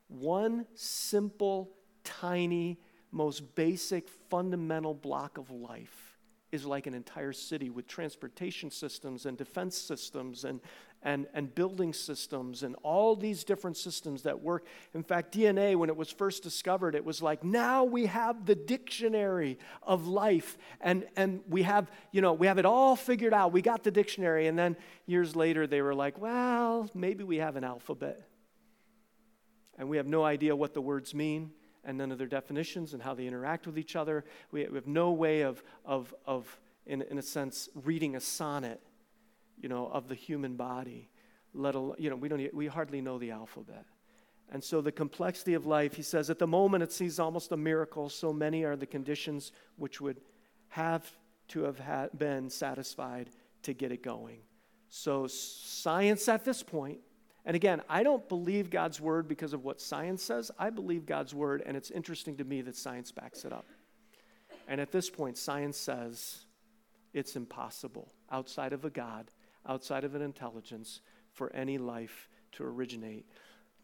One 0.07 0.65
simple, 0.75 1.71
tiny, 2.03 2.79
most 3.11 3.55
basic, 3.55 4.07
fundamental 4.29 4.93
block 4.93 5.37
of 5.37 5.51
life 5.51 6.17
is 6.51 6.65
like 6.65 6.87
an 6.87 6.93
entire 6.93 7.33
city 7.33 7.69
with 7.69 7.87
transportation 7.87 8.71
systems 8.71 9.25
and 9.25 9.37
defense 9.37 9.77
systems 9.77 10.45
and, 10.45 10.61
and, 11.05 11.27
and 11.35 11.53
building 11.53 11.93
systems 11.93 12.63
and 12.63 12.75
all 12.81 13.15
these 13.15 13.43
different 13.43 13.77
systems 13.77 14.23
that 14.23 14.41
work. 14.41 14.65
In 14.95 15.03
fact, 15.03 15.33
DNA, 15.33 15.75
when 15.75 15.87
it 15.87 15.95
was 15.95 16.09
first 16.09 16.41
discovered, 16.41 16.95
it 16.95 17.05
was 17.05 17.21
like, 17.21 17.43
now 17.43 17.83
we 17.83 18.07
have 18.07 18.47
the 18.47 18.55
dictionary 18.55 19.59
of 19.83 20.07
life. 20.07 20.57
And, 20.81 21.05
and 21.15 21.41
we 21.47 21.61
have, 21.61 21.91
you 22.11 22.21
know, 22.21 22.33
we 22.33 22.47
have 22.47 22.57
it 22.57 22.65
all 22.65 22.95
figured 22.95 23.35
out. 23.35 23.53
We 23.53 23.61
got 23.61 23.83
the 23.83 23.91
dictionary. 23.91 24.47
And 24.47 24.57
then 24.57 24.75
years 25.05 25.35
later, 25.35 25.67
they 25.67 25.83
were 25.83 25.93
like, 25.93 26.19
well, 26.19 26.89
maybe 26.95 27.23
we 27.23 27.37
have 27.37 27.55
an 27.55 27.63
alphabet. 27.63 28.27
And 29.77 29.87
we 29.87 29.97
have 29.97 30.07
no 30.07 30.23
idea 30.23 30.55
what 30.55 30.73
the 30.73 30.81
words 30.81 31.13
mean 31.13 31.51
and 31.83 31.99
none 31.99 32.11
of 32.11 32.17
their 32.17 32.25
definitions 32.25 32.93
and 32.93 33.03
how 33.03 33.13
they 33.13 33.27
interact 33.27 33.67
with 33.67 33.77
each 33.77 33.95
other. 33.95 34.25
We, 34.49 34.63
have 34.63 34.87
no 34.87 35.11
way 35.11 35.41
of, 35.41 35.63
of, 35.85 36.15
of 36.25 36.59
in, 36.87 37.03
in 37.03 37.19
a 37.19 37.21
sense, 37.21 37.69
reading 37.75 38.15
a 38.15 38.19
sonnet 38.19 38.81
you 39.61 39.69
know, 39.69 39.87
of 39.87 40.07
the 40.07 40.15
human 40.15 40.55
body, 40.55 41.09
let 41.53 41.75
alone, 41.75 41.95
you 41.97 42.09
know, 42.09 42.15
we, 42.15 42.27
don't, 42.27 42.53
we 42.53 42.67
hardly 42.67 43.01
know 43.01 43.17
the 43.17 43.31
alphabet. 43.31 43.85
And 44.51 44.63
so 44.63 44.81
the 44.81 44.91
complexity 44.91 45.53
of 45.53 45.65
life, 45.65 45.95
he 45.95 46.03
says, 46.03 46.29
at 46.29 46.39
the 46.39 46.47
moment 46.47 46.83
it 46.83 46.91
seems 46.91 47.19
almost 47.19 47.51
a 47.51 47.57
miracle. 47.57 48.09
So 48.09 48.31
many 48.31 48.63
are 48.63 48.75
the 48.75 48.85
conditions 48.85 49.51
which 49.77 49.99
would 49.99 50.21
have 50.69 51.09
to 51.49 51.63
have 51.63 51.79
had 51.79 52.17
been 52.17 52.49
satisfied 52.49 53.29
to 53.63 53.73
get 53.73 53.91
it 53.91 54.03
going. 54.03 54.39
So 54.89 55.27
science 55.27 56.27
at 56.27 56.45
this 56.45 56.61
point, 56.61 56.99
and 57.45 57.55
again, 57.55 57.81
I 57.89 58.03
don't 58.03 58.27
believe 58.27 58.69
God's 58.69 58.99
word 58.99 59.27
because 59.27 59.53
of 59.53 59.63
what 59.63 59.79
science 59.79 60.23
says. 60.23 60.51
I 60.57 60.69
believe 60.69 61.05
God's 61.05 61.33
word, 61.33 61.61
and 61.65 61.77
it's 61.77 61.91
interesting 61.91 62.37
to 62.37 62.43
me 62.43 62.61
that 62.61 62.75
science 62.75 63.11
backs 63.11 63.45
it 63.45 63.53
up. 63.53 63.65
And 64.67 64.81
at 64.81 64.91
this 64.91 65.09
point, 65.09 65.37
science 65.37 65.77
says 65.77 66.45
it's 67.13 67.35
impossible 67.35 68.11
outside 68.31 68.73
of 68.73 68.83
a 68.83 68.89
God 68.89 69.29
outside 69.67 70.03
of 70.03 70.15
an 70.15 70.21
intelligence 70.21 71.01
for 71.31 71.51
any 71.53 71.77
life 71.77 72.29
to 72.53 72.63
originate. 72.63 73.25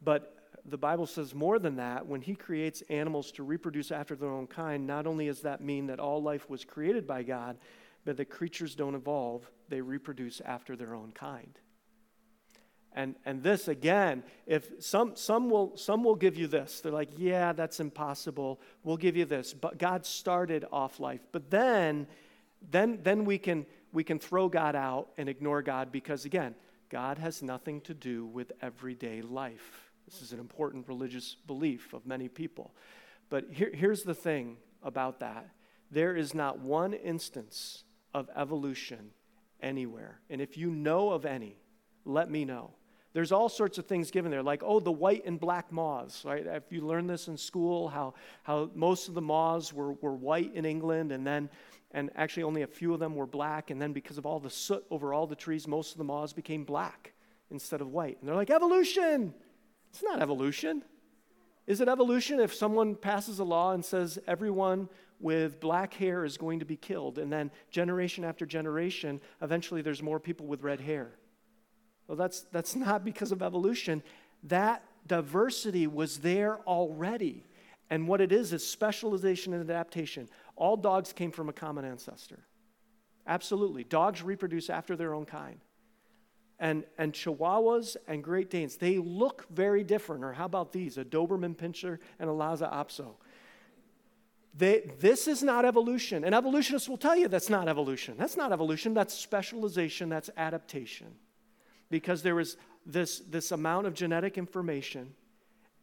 But 0.02 0.36
the 0.66 0.78
Bible 0.78 1.08
says 1.08 1.34
more 1.34 1.60
than 1.60 1.76
that. 1.78 2.06
When 2.06 2.22
he 2.22 2.36
creates 2.36 2.82
animals 2.90 3.32
to 3.34 3.44
reproduce 3.44 3.92
after 3.92 4.16
their 4.16 4.32
own 4.32 4.48
kind, 4.48 4.86
not 4.86 5.08
only 5.08 5.28
does 5.28 5.42
that 5.42 5.62
mean 5.62 5.88
that 5.88 6.00
all 6.00 6.22
life 6.22 6.50
was 6.50 6.64
created 6.64 7.08
by 7.08 7.24
God, 7.24 7.58
but 8.06 8.18
the 8.18 8.26
creatures 8.26 8.76
don't 8.76 8.96
evolve, 8.96 9.50
they 9.70 9.82
reproduce 9.82 10.42
after 10.42 10.76
their 10.76 10.96
own 10.96 11.12
kind. 11.12 11.60
And, 12.94 13.16
and 13.26 13.42
this 13.42 13.68
again, 13.68 14.24
if 14.46 14.70
some, 14.80 15.16
some, 15.16 15.50
will, 15.50 15.78
some 15.78 16.04
will 16.04 16.16
give 16.16 16.36
you 16.36 16.48
this. 16.48 16.82
They're 16.82 16.92
like, 16.92 17.12
yeah, 17.16 17.54
that's 17.54 17.80
impossible. 17.80 18.60
We'll 18.84 18.98
give 18.98 19.16
you 19.16 19.26
this. 19.26 19.54
But 19.54 19.78
God 19.78 20.06
started 20.06 20.66
off 20.72 21.00
life. 21.00 21.22
But 21.32 21.50
then, 21.50 22.08
then, 22.70 23.00
then 23.02 23.24
we 23.24 23.38
can 23.38 23.66
we 23.92 24.04
can 24.04 24.20
throw 24.20 24.48
God 24.48 24.76
out 24.76 25.10
and 25.18 25.28
ignore 25.28 25.62
God 25.62 25.92
because, 25.92 26.26
again, 26.26 26.56
God 26.90 27.18
has 27.18 27.42
nothing 27.42 27.82
to 27.82 27.94
do 27.94 28.26
with 28.26 28.52
everyday 28.62 29.22
life. 29.22 29.92
This 30.06 30.22
is 30.22 30.34
an 30.34 30.40
important 30.40 30.88
religious 30.88 31.36
belief 31.48 31.94
of 31.94 32.06
many 32.06 32.28
people. 32.28 32.74
But 33.30 33.46
here, 33.52 33.72
here's 33.74 34.04
the 34.04 34.14
thing 34.14 34.58
about 34.84 35.20
that 35.20 35.50
there 35.90 36.16
is 36.16 36.34
not 36.34 36.60
one 36.60 36.94
instance 36.94 37.84
of 38.14 38.30
evolution 38.36 39.12
anywhere. 39.62 40.22
And 40.30 40.42
if 40.42 40.58
you 40.58 40.70
know 40.70 41.12
of 41.12 41.26
any, 41.26 41.58
let 42.06 42.30
me 42.30 42.46
know. 42.46 42.72
There's 43.14 43.32
all 43.32 43.50
sorts 43.50 43.78
of 43.78 43.86
things 43.86 44.10
given 44.10 44.32
there, 44.32 44.42
like, 44.42 44.64
oh, 44.64 44.80
the 44.80 44.92
white 44.92 45.26
and 45.26 45.40
black 45.40 45.72
moths, 45.72 46.24
right? 46.24 46.46
If 46.46 46.72
you 46.72 46.82
learned 46.82 47.10
this 47.10 47.28
in 47.28 47.36
school, 47.36 47.90
how, 47.90 48.14
how 48.44 48.72
most 48.74 49.10
of 49.10 49.16
the 49.16 49.22
moths 49.22 49.74
were, 49.74 49.94
were 49.94 50.16
white 50.16 50.54
in 50.56 50.66
England, 50.66 51.12
and 51.12 51.28
then 51.28 51.50
and 51.94 52.10
actually 52.16 52.44
only 52.44 52.62
a 52.62 52.68
few 52.68 52.94
of 52.94 53.00
them 53.00 53.16
were 53.16 53.26
black. 53.26 53.70
And 53.70 53.82
then 53.82 53.94
because 53.94 54.18
of 54.18 54.26
all 54.26 54.40
the 54.40 54.50
soot 54.50 54.86
over 54.90 55.14
all 55.14 55.28
the 55.28 55.36
trees, 55.36 55.68
most 55.68 55.92
of 55.92 55.98
the 55.98 56.04
moths 56.04 56.34
became 56.34 56.64
black 56.64 57.14
instead 57.50 57.82
of 57.82 57.90
white. 57.90 58.18
And 58.20 58.28
they're 58.28 58.36
like, 58.36 58.50
evolution! 58.50 59.34
It's 59.90 60.04
not 60.04 60.22
evolution. 60.22 60.84
Is 61.68 61.82
it 61.82 61.90
evolution 61.90 62.40
if 62.40 62.54
someone 62.54 62.96
passes 62.96 63.40
a 63.40 63.44
law 63.44 63.74
and 63.74 63.84
says 63.84 64.18
everyone 64.26 64.90
with 65.20 65.60
black 65.60 65.94
hair 65.94 66.24
is 66.24 66.38
going 66.38 66.60
to 66.60 66.66
be 66.66 66.78
killed, 66.78 67.20
and 67.20 67.32
then 67.32 67.52
generation 67.70 68.24
after 68.24 68.46
generation, 68.46 69.22
eventually 69.42 69.82
there's 69.82 70.02
more 70.02 70.20
people 70.20 70.48
with 70.48 70.64
red 70.64 70.80
hair? 70.80 71.12
Well, 72.12 72.18
that's, 72.18 72.42
that's 72.52 72.76
not 72.76 73.06
because 73.06 73.32
of 73.32 73.42
evolution. 73.42 74.04
That 74.44 74.84
diversity 75.08 75.88
was 75.88 76.18
there 76.18 76.60
already. 76.68 77.46
And 77.90 78.06
what 78.06 78.20
it 78.20 78.34
is 78.34 78.52
is 78.52 78.68
specialization 78.68 79.54
and 79.54 79.62
adaptation. 79.70 80.28
All 80.58 80.76
dogs 80.76 81.14
came 81.14 81.32
from 81.32 81.48
a 81.48 81.54
common 81.54 81.86
ancestor. 81.86 82.40
Absolutely. 83.26 83.86
Dogs 83.86 84.22
reproduce 84.22 84.70
after 84.70 84.98
their 84.98 85.14
own 85.14 85.24
kind. 85.24 85.62
And, 86.60 86.84
and 86.98 87.14
Chihuahuas 87.14 87.96
and 88.10 88.22
Great 88.22 88.50
Danes, 88.50 88.76
they 88.76 88.98
look 88.98 89.46
very 89.50 89.86
different. 89.86 90.26
Or 90.26 90.34
how 90.34 90.44
about 90.44 90.74
these? 90.74 90.98
A 90.98 91.06
Doberman 91.06 91.56
Pinscher 91.56 91.98
and 92.20 92.30
a 92.30 92.34
Lhasa 92.34 92.70
Apso. 92.74 93.14
They, 94.54 94.92
this 95.00 95.30
is 95.30 95.42
not 95.42 95.64
evolution. 95.64 96.26
And 96.26 96.36
evolutionists 96.36 96.90
will 96.90 96.98
tell 96.98 97.16
you 97.16 97.30
that's 97.30 97.50
not 97.50 97.70
evolution. 97.70 98.16
That's 98.18 98.36
not 98.36 98.52
evolution, 98.52 98.94
that's 98.94 99.14
specialization, 99.14 100.10
that's 100.10 100.30
adaptation. 100.36 101.16
Because 101.92 102.24
there 102.24 102.34
was 102.34 102.58
this, 102.86 103.20
this 103.20 103.52
amount 103.52 103.86
of 103.86 103.94
genetic 103.94 104.40
information, 104.40 105.14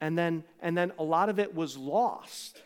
and 0.01 0.19
then, 0.19 0.43
and 0.61 0.77
then 0.77 0.93
a 0.99 1.05
lot 1.05 1.29
of 1.29 1.39
it 1.39 1.55
was 1.55 1.77
lost 1.77 2.63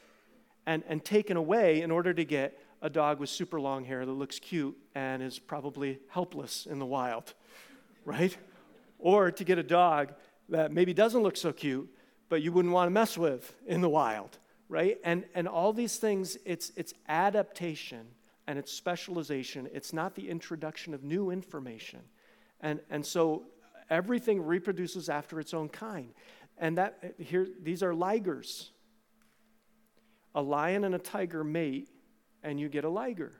and, 0.66 0.82
and 0.88 1.04
taken 1.04 1.36
away 1.36 1.82
in 1.82 1.90
order 1.90 2.14
to 2.14 2.24
get 2.24 2.58
a 2.80 2.90
dog 2.90 3.20
with 3.20 3.28
super 3.28 3.60
long 3.60 3.84
hair 3.84 4.04
that 4.04 4.12
looks 4.12 4.38
cute 4.38 4.76
and 4.94 5.22
is 5.22 5.38
probably 5.38 5.98
helpless 6.08 6.66
in 6.66 6.78
the 6.78 6.86
wild, 6.86 7.34
right? 8.04 8.36
Or 8.98 9.30
to 9.30 9.44
get 9.44 9.58
a 9.58 9.62
dog 9.62 10.14
that 10.48 10.72
maybe 10.72 10.92
doesn't 10.92 11.22
look 11.22 11.36
so 11.36 11.52
cute, 11.52 11.88
but 12.28 12.42
you 12.42 12.52
wouldn't 12.52 12.74
want 12.74 12.86
to 12.86 12.90
mess 12.90 13.16
with 13.16 13.54
in 13.66 13.80
the 13.80 13.88
wild, 13.88 14.38
right? 14.68 14.98
And, 15.04 15.24
and 15.34 15.46
all 15.46 15.72
these 15.72 15.98
things, 15.98 16.36
it's, 16.44 16.72
it's 16.76 16.94
adaptation 17.08 18.06
and 18.46 18.58
it's 18.58 18.72
specialization. 18.72 19.68
It's 19.72 19.92
not 19.92 20.14
the 20.14 20.28
introduction 20.28 20.94
of 20.94 21.04
new 21.04 21.30
information. 21.30 22.00
And, 22.62 22.80
and 22.90 23.04
so 23.04 23.44
everything 23.90 24.40
reproduces 24.40 25.08
after 25.08 25.40
its 25.40 25.52
own 25.52 25.68
kind. 25.68 26.14
And 26.58 26.78
that 26.78 27.14
here, 27.18 27.46
these 27.62 27.82
are 27.82 27.92
ligers. 27.92 28.70
A 30.34 30.42
lion 30.42 30.84
and 30.84 30.94
a 30.94 30.98
tiger 30.98 31.44
mate, 31.44 31.88
and 32.42 32.58
you 32.58 32.68
get 32.68 32.84
a 32.84 32.88
liger. 32.88 33.32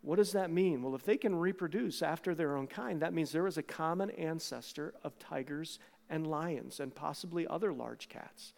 What 0.00 0.16
does 0.16 0.32
that 0.32 0.50
mean? 0.50 0.82
Well, 0.82 0.96
if 0.96 1.04
they 1.04 1.16
can 1.16 1.34
reproduce 1.34 2.02
after 2.02 2.34
their 2.34 2.56
own 2.56 2.66
kind, 2.66 3.00
that 3.02 3.14
means 3.14 3.30
there 3.30 3.46
is 3.46 3.58
a 3.58 3.62
common 3.62 4.10
ancestor 4.10 4.94
of 5.04 5.18
tigers 5.18 5.78
and 6.10 6.26
lions 6.26 6.80
and 6.80 6.92
possibly 6.92 7.46
other 7.46 7.72
large 7.72 8.08
cats. 8.08 8.52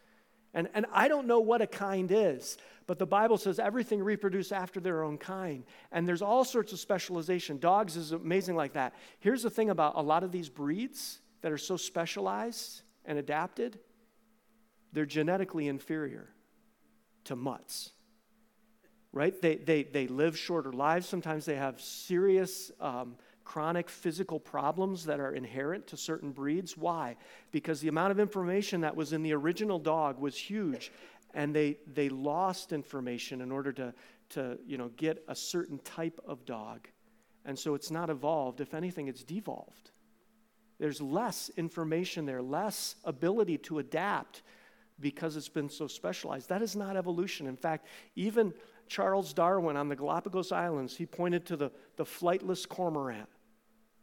And, 0.55 0.69
and 0.73 0.87
I 0.93 1.09
don't 1.09 1.27
know 1.27 1.41
what 1.41 1.61
a 1.61 1.67
kind 1.67 2.11
is, 2.11 2.57
but 2.87 2.99
the 2.99 3.07
Bible 3.07 3.37
says 3.37 3.59
everything 3.59 4.03
reproduce 4.03 4.53
after 4.53 4.79
their 4.79 5.03
own 5.03 5.19
kind. 5.19 5.65
And 5.91 6.07
there's 6.07 6.23
all 6.23 6.45
sorts 6.45 6.73
of 6.73 6.79
specialization. 6.79 7.59
Dogs 7.59 7.97
is 7.97 8.13
amazing 8.13 8.55
like 8.55 8.75
that. 8.75 8.95
Here's 9.19 9.43
the 9.43 9.51
thing 9.51 9.71
about 9.71 9.95
a 9.97 10.03
lot 10.03 10.23
of 10.23 10.31
these 10.31 10.49
breeds 10.49 11.21
that 11.43 11.51
are 11.51 11.59
so 11.59 11.77
specialized 11.77 12.83
and 13.05 13.19
adapted, 13.19 13.79
they're 14.93 15.05
genetically 15.05 15.69
inferior 15.69 16.31
to 17.25 17.37
mutts. 17.37 17.91
Right? 19.13 19.41
They, 19.43 19.57
they, 19.57 19.83
they 19.83 20.07
live 20.07 20.39
shorter 20.39 20.73
lives. 20.73 21.07
Sometimes 21.07 21.45
they 21.45 21.57
have 21.57 21.81
serious 21.81 22.71
um, 22.81 23.17
chronic 23.45 23.89
physical 23.89 24.41
problems 24.41 25.05
that 25.05 25.21
are 25.21 25.33
inherent 25.33 25.87
to 25.89 25.97
certain 25.97 26.33
breeds. 26.33 26.77
Why? 26.77 27.17
Because 27.53 27.81
the 27.81 27.89
amount 27.89 28.11
of 28.11 28.19
information 28.19 28.81
that 28.81 28.97
was 28.97 29.13
in 29.13 29.23
the 29.23 29.35
original 29.35 29.79
dog 29.79 30.19
was 30.19 30.37
huge, 30.37 30.93
and 31.35 31.55
they, 31.55 31.79
they 31.93 32.09
lost 32.09 32.73
information 32.73 33.41
in 33.41 33.53
order 33.53 33.73
to, 33.73 33.95
to 34.31 34.59
you 34.67 34.79
know, 34.79 34.89
get 34.97 35.23
a 35.29 35.35
certain 35.35 35.79
type 35.81 36.21
of 36.27 36.45
dog. 36.45 36.89
And 37.45 37.59
so 37.59 37.75
it's 37.75 37.91
not 37.91 38.09
evolved. 38.09 38.61
If 38.61 38.73
anything, 38.73 39.09
it's 39.09 39.23
devolved. 39.23 39.91
There's 40.79 41.01
less 41.01 41.51
information 41.57 42.27
there, 42.27 42.43
less 42.43 42.97
ability 43.05 43.59
to 43.59 43.79
adapt 43.79 44.43
because 45.01 45.37
it's 45.37 45.49
been 45.49 45.69
so 45.69 45.87
specialized. 45.87 46.49
That 46.49 46.63
is 46.63 46.75
not 46.75 46.97
evolution. 46.97 47.47
In 47.47 47.57
fact, 47.57 47.87
even 48.17 48.55
Charles 48.87 49.33
Darwin 49.33 49.77
on 49.77 49.89
the 49.89 49.97
Galapagos 49.97 50.53
Islands, 50.53 50.97
he 50.97 51.07
pointed 51.07 51.45
to 51.47 51.57
the, 51.57 51.71
the 51.97 52.05
flightless 52.05 52.69
cormorant 52.69 53.29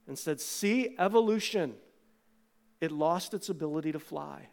and 0.08 0.17
said, 0.17 0.39
See, 0.39 0.96
evolution, 1.00 1.75
it 2.79 2.91
lost 2.91 3.34
its 3.34 3.50
ability 3.50 3.91
to 3.91 4.00
fly. 4.00 4.48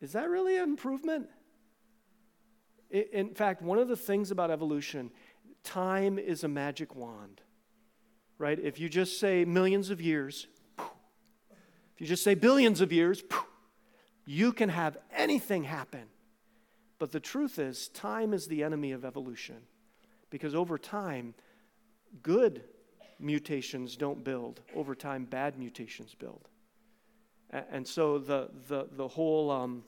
Is 0.00 0.12
that 0.12 0.28
really 0.28 0.56
an 0.56 0.64
improvement? 0.64 1.28
In 2.90 3.34
fact, 3.34 3.62
one 3.62 3.78
of 3.78 3.88
the 3.88 3.96
things 3.96 4.30
about 4.30 4.50
evolution, 4.50 5.10
time 5.64 6.18
is 6.18 6.44
a 6.44 6.48
magic 6.48 6.94
wand, 6.94 7.40
right? 8.38 8.58
If 8.58 8.78
you 8.78 8.88
just 8.88 9.18
say 9.18 9.44
millions 9.44 9.90
of 9.90 10.00
years, 10.00 10.46
if 10.78 12.00
you 12.00 12.06
just 12.06 12.22
say 12.22 12.34
billions 12.34 12.80
of 12.80 12.92
years, 12.92 13.24
you 14.26 14.52
can 14.52 14.68
have 14.68 14.98
anything 15.14 15.64
happen. 15.64 16.04
But 16.98 17.12
the 17.12 17.20
truth 17.20 17.58
is, 17.58 17.88
time 17.88 18.32
is 18.32 18.46
the 18.46 18.62
enemy 18.62 18.92
of 18.92 19.04
evolution 19.04 19.62
because 20.30 20.54
over 20.54 20.78
time, 20.78 21.34
good 22.22 22.64
mutations 23.18 23.96
don't 23.96 24.22
build. 24.22 24.60
Over 24.74 24.94
time, 24.94 25.24
bad 25.24 25.58
mutations 25.58 26.14
build. 26.14 26.48
And 27.50 27.86
so 27.86 28.18
the, 28.18 28.50
the, 28.68 28.88
the 28.92 29.08
whole 29.08 29.50
um, 29.50 29.84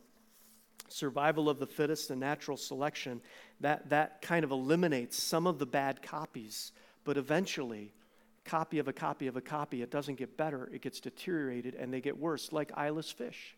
survival 0.88 1.48
of 1.48 1.58
the 1.58 1.66
fittest 1.66 2.10
and 2.10 2.20
natural 2.20 2.56
selection, 2.56 3.20
that, 3.60 3.90
that 3.90 4.22
kind 4.22 4.44
of 4.44 4.50
eliminates 4.50 5.20
some 5.20 5.46
of 5.46 5.58
the 5.58 5.66
bad 5.66 6.02
copies. 6.02 6.72
But 7.04 7.16
eventually, 7.16 7.92
copy 8.44 8.78
of 8.78 8.88
a 8.88 8.92
copy 8.92 9.26
of 9.26 9.36
a 9.36 9.40
copy, 9.40 9.82
it 9.82 9.90
doesn't 9.90 10.16
get 10.16 10.36
better, 10.36 10.70
it 10.72 10.82
gets 10.82 11.00
deteriorated, 11.00 11.74
and 11.74 11.92
they 11.92 12.00
get 12.00 12.18
worse, 12.18 12.52
like 12.52 12.72
eyeless 12.74 13.10
fish. 13.10 13.56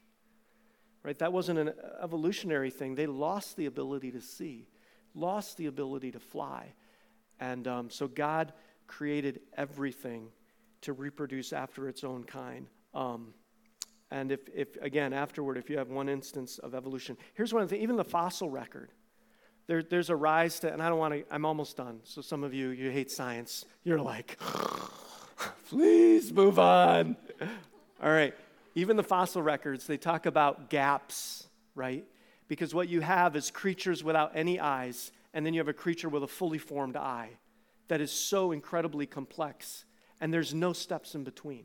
Right? 1.02 1.18
That 1.18 1.32
wasn't 1.32 1.58
an 1.58 1.72
evolutionary 2.02 2.70
thing. 2.70 2.94
They 2.94 3.06
lost 3.06 3.56
the 3.56 3.66
ability 3.66 4.12
to 4.12 4.20
see, 4.20 4.68
lost 5.14 5.56
the 5.56 5.66
ability 5.66 6.12
to 6.12 6.20
fly. 6.20 6.74
And 7.38 7.66
um, 7.66 7.90
so 7.90 8.06
God 8.06 8.52
created 8.90 9.40
everything 9.56 10.26
to 10.80 10.92
reproduce 10.92 11.52
after 11.52 11.88
its 11.88 12.02
own 12.02 12.24
kind. 12.24 12.66
Um, 12.92 13.32
and 14.10 14.32
if, 14.32 14.40
if, 14.52 14.76
again, 14.82 15.12
afterward, 15.12 15.56
if 15.56 15.70
you 15.70 15.78
have 15.78 15.88
one 15.88 16.08
instance 16.08 16.58
of 16.58 16.74
evolution, 16.74 17.16
here's 17.34 17.54
one 17.54 17.62
of 17.62 17.68
the 17.68 17.80
even 17.80 17.94
the 17.94 18.04
fossil 18.04 18.50
record. 18.50 18.90
There, 19.68 19.84
there's 19.84 20.10
a 20.10 20.16
rise 20.16 20.58
to, 20.60 20.72
and 20.72 20.82
I 20.82 20.88
don't 20.88 20.98
want 20.98 21.14
to, 21.14 21.24
I'm 21.30 21.44
almost 21.44 21.76
done. 21.76 22.00
So 22.02 22.20
some 22.20 22.42
of 22.42 22.52
you, 22.52 22.70
you 22.70 22.90
hate 22.90 23.12
science. 23.12 23.64
You're 23.84 24.00
like, 24.00 24.36
please 25.68 26.32
move 26.32 26.58
on. 26.58 27.16
All 28.02 28.10
right. 28.10 28.34
Even 28.74 28.96
the 28.96 29.04
fossil 29.04 29.40
records, 29.40 29.86
they 29.86 29.98
talk 29.98 30.26
about 30.26 30.68
gaps, 30.68 31.46
right? 31.76 32.04
Because 32.48 32.74
what 32.74 32.88
you 32.88 33.00
have 33.02 33.36
is 33.36 33.52
creatures 33.52 34.02
without 34.02 34.32
any 34.34 34.58
eyes, 34.58 35.12
and 35.32 35.46
then 35.46 35.54
you 35.54 35.60
have 35.60 35.68
a 35.68 35.72
creature 35.72 36.08
with 36.08 36.24
a 36.24 36.28
fully 36.28 36.58
formed 36.58 36.96
eye 36.96 37.30
that 37.90 38.00
is 38.00 38.12
so 38.12 38.52
incredibly 38.52 39.04
complex, 39.04 39.84
and 40.20 40.32
there's 40.32 40.54
no 40.54 40.72
steps 40.72 41.16
in 41.16 41.24
between. 41.24 41.64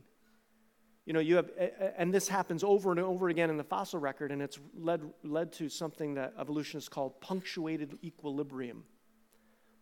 You 1.05 1.13
know, 1.13 1.19
you 1.19 1.35
have, 1.35 1.51
and 1.97 2.11
this 2.11 2.27
happens 2.27 2.63
over 2.63 2.89
and 2.89 2.99
over 2.99 3.29
again 3.29 3.51
in 3.51 3.57
the 3.57 3.63
fossil 3.63 3.99
record, 3.99 4.31
and 4.31 4.41
it's 4.41 4.57
led, 4.75 5.03
led 5.23 5.53
to 5.53 5.69
something 5.69 6.15
that 6.15 6.33
evolutionists 6.39 6.89
call 6.89 7.11
punctuated 7.11 7.99
equilibrium, 8.03 8.85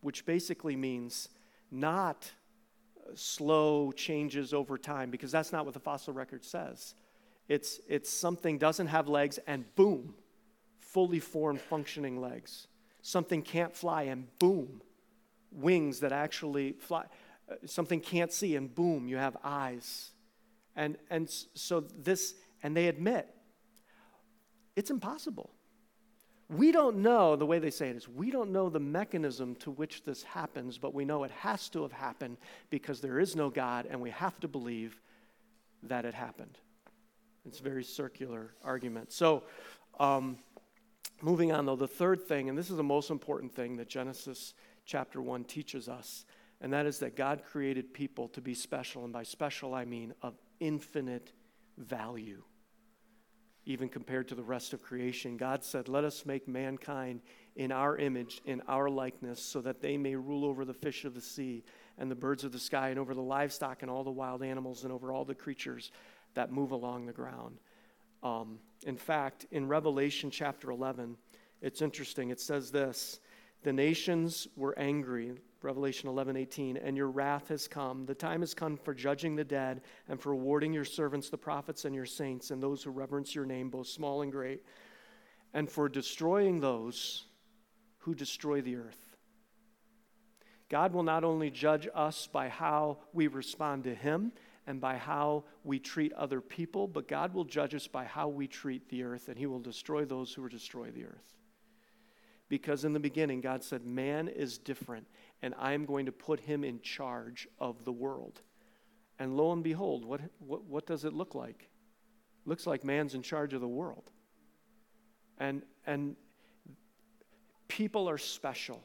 which 0.02 0.26
basically 0.26 0.76
means 0.76 1.30
not 1.70 2.30
slow 3.14 3.90
changes 3.90 4.52
over 4.52 4.76
time, 4.76 5.10
because 5.10 5.32
that's 5.32 5.50
not 5.50 5.64
what 5.64 5.72
the 5.72 5.80
fossil 5.80 6.12
record 6.12 6.44
says. 6.44 6.94
It's, 7.48 7.80
it's 7.88 8.10
something 8.10 8.58
doesn't 8.58 8.88
have 8.88 9.08
legs, 9.08 9.38
and 9.46 9.64
boom, 9.76 10.12
fully 10.78 11.20
formed 11.20 11.62
functioning 11.62 12.20
legs. 12.20 12.68
Something 13.00 13.40
can't 13.40 13.74
fly, 13.74 14.02
and 14.02 14.26
boom, 14.38 14.82
wings 15.54 16.00
that 16.00 16.12
actually 16.12 16.72
fly. 16.72 17.04
Uh, 17.50 17.54
something 17.66 18.00
can't 18.00 18.32
see, 18.32 18.56
and 18.56 18.74
boom, 18.74 19.08
you 19.08 19.16
have 19.16 19.36
eyes. 19.44 20.10
And, 20.76 20.96
and 21.10 21.30
so 21.54 21.80
this, 21.80 22.34
and 22.62 22.76
they 22.76 22.88
admit 22.88 23.28
it's 24.76 24.90
impossible. 24.90 25.50
We 26.50 26.72
don't 26.72 26.98
know, 26.98 27.36
the 27.36 27.46
way 27.46 27.58
they 27.58 27.70
say 27.70 27.88
it 27.88 27.96
is, 27.96 28.08
we 28.08 28.30
don't 28.30 28.50
know 28.50 28.68
the 28.68 28.80
mechanism 28.80 29.54
to 29.56 29.70
which 29.70 30.04
this 30.04 30.22
happens, 30.22 30.76
but 30.78 30.92
we 30.92 31.04
know 31.04 31.24
it 31.24 31.30
has 31.30 31.68
to 31.70 31.82
have 31.82 31.92
happened 31.92 32.36
because 32.70 33.00
there 33.00 33.18
is 33.18 33.34
no 33.34 33.48
God, 33.50 33.86
and 33.88 34.00
we 34.00 34.10
have 34.10 34.38
to 34.40 34.48
believe 34.48 35.00
that 35.84 36.04
it 36.04 36.12
happened. 36.12 36.58
It's 37.46 37.60
a 37.60 37.62
very 37.62 37.84
circular 37.84 38.54
argument. 38.62 39.12
So, 39.12 39.44
um, 39.98 40.38
moving 41.22 41.52
on, 41.52 41.66
though, 41.66 41.76
the 41.76 41.88
third 41.88 42.26
thing, 42.26 42.48
and 42.48 42.58
this 42.58 42.70
is 42.70 42.76
the 42.76 42.82
most 42.82 43.10
important 43.10 43.54
thing 43.54 43.76
that 43.76 43.88
Genesis 43.88 44.54
chapter 44.84 45.20
1 45.20 45.44
teaches 45.44 45.88
us, 45.88 46.24
and 46.60 46.72
that 46.72 46.86
is 46.86 46.98
that 47.00 47.16
God 47.16 47.42
created 47.44 47.92
people 47.92 48.28
to 48.28 48.40
be 48.40 48.54
special, 48.54 49.04
and 49.04 49.12
by 49.12 49.22
special 49.22 49.74
I 49.74 49.84
mean 49.84 50.14
of 50.22 50.34
infinite 50.60 51.32
value. 51.78 52.42
Even 53.66 53.88
compared 53.88 54.28
to 54.28 54.34
the 54.34 54.42
rest 54.42 54.74
of 54.74 54.82
creation, 54.82 55.38
God 55.38 55.64
said, 55.64 55.88
Let 55.88 56.04
us 56.04 56.26
make 56.26 56.46
mankind 56.46 57.22
in 57.56 57.72
our 57.72 57.96
image, 57.96 58.42
in 58.44 58.60
our 58.68 58.90
likeness, 58.90 59.42
so 59.42 59.60
that 59.62 59.80
they 59.80 59.96
may 59.96 60.14
rule 60.14 60.44
over 60.44 60.64
the 60.64 60.74
fish 60.74 61.04
of 61.04 61.14
the 61.14 61.20
sea 61.20 61.64
and 61.96 62.10
the 62.10 62.14
birds 62.14 62.44
of 62.44 62.52
the 62.52 62.58
sky, 62.58 62.90
and 62.90 62.98
over 62.98 63.14
the 63.14 63.22
livestock 63.22 63.82
and 63.82 63.90
all 63.90 64.04
the 64.04 64.10
wild 64.10 64.42
animals, 64.42 64.84
and 64.84 64.92
over 64.92 65.12
all 65.12 65.24
the 65.24 65.34
creatures 65.34 65.92
that 66.34 66.52
move 66.52 66.72
along 66.72 67.06
the 67.06 67.12
ground. 67.12 67.58
Um, 68.22 68.58
in 68.84 68.96
fact, 68.96 69.46
in 69.50 69.66
Revelation 69.66 70.30
chapter 70.30 70.70
11, 70.70 71.16
it's 71.62 71.80
interesting. 71.80 72.30
It 72.30 72.40
says 72.40 72.70
this 72.70 73.20
the 73.64 73.72
nations 73.72 74.46
were 74.56 74.78
angry, 74.78 75.32
Revelation 75.62 76.08
11, 76.10 76.36
18, 76.36 76.76
and 76.76 76.96
your 76.96 77.08
wrath 77.08 77.48
has 77.48 77.66
come. 77.66 78.04
The 78.04 78.14
time 78.14 78.40
has 78.40 78.52
come 78.52 78.76
for 78.76 78.92
judging 78.92 79.34
the 79.34 79.44
dead 79.44 79.80
and 80.06 80.20
for 80.20 80.30
rewarding 80.30 80.74
your 80.74 80.84
servants, 80.84 81.30
the 81.30 81.38
prophets, 81.38 81.86
and 81.86 81.94
your 81.94 82.04
saints, 82.04 82.50
and 82.50 82.62
those 82.62 82.82
who 82.82 82.90
reverence 82.90 83.34
your 83.34 83.46
name, 83.46 83.70
both 83.70 83.86
small 83.86 84.20
and 84.20 84.30
great, 84.30 84.62
and 85.54 85.70
for 85.70 85.88
destroying 85.88 86.60
those 86.60 87.24
who 87.98 88.14
destroy 88.14 88.60
the 88.60 88.76
earth. 88.76 89.16
God 90.68 90.92
will 90.92 91.02
not 91.02 91.24
only 91.24 91.50
judge 91.50 91.88
us 91.94 92.26
by 92.26 92.50
how 92.50 92.98
we 93.14 93.28
respond 93.28 93.84
to 93.84 93.94
Him 93.94 94.32
and 94.66 94.78
by 94.78 94.96
how 94.96 95.44
we 95.62 95.78
treat 95.78 96.12
other 96.12 96.42
people, 96.42 96.86
but 96.86 97.08
God 97.08 97.32
will 97.32 97.44
judge 97.44 97.74
us 97.74 97.86
by 97.86 98.04
how 98.04 98.28
we 98.28 98.46
treat 98.46 98.90
the 98.90 99.04
earth, 99.04 99.28
and 99.28 99.38
He 99.38 99.46
will 99.46 99.60
destroy 99.60 100.04
those 100.04 100.34
who 100.34 100.46
destroy 100.50 100.90
the 100.90 101.04
earth. 101.04 101.43
Because 102.48 102.84
in 102.84 102.92
the 102.92 103.00
beginning, 103.00 103.40
God 103.40 103.64
said, 103.64 103.86
Man 103.86 104.28
is 104.28 104.58
different, 104.58 105.06
and 105.42 105.54
I'm 105.58 105.86
going 105.86 106.06
to 106.06 106.12
put 106.12 106.40
him 106.40 106.64
in 106.64 106.80
charge 106.80 107.48
of 107.58 107.84
the 107.84 107.92
world. 107.92 108.42
And 109.18 109.36
lo 109.36 109.52
and 109.52 109.62
behold, 109.62 110.04
what, 110.04 110.20
what, 110.38 110.64
what 110.64 110.86
does 110.86 111.04
it 111.04 111.12
look 111.12 111.34
like? 111.34 111.68
Looks 112.46 112.66
like 112.66 112.84
man's 112.84 113.14
in 113.14 113.22
charge 113.22 113.54
of 113.54 113.60
the 113.60 113.68
world. 113.68 114.10
And, 115.38 115.62
and 115.86 116.16
people 117.68 118.08
are 118.08 118.18
special 118.18 118.82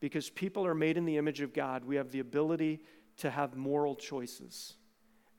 because 0.00 0.30
people 0.30 0.66
are 0.66 0.74
made 0.74 0.96
in 0.96 1.04
the 1.04 1.16
image 1.16 1.40
of 1.40 1.52
God. 1.52 1.84
We 1.84 1.96
have 1.96 2.10
the 2.10 2.20
ability 2.20 2.80
to 3.18 3.30
have 3.30 3.56
moral 3.56 3.94
choices, 3.94 4.74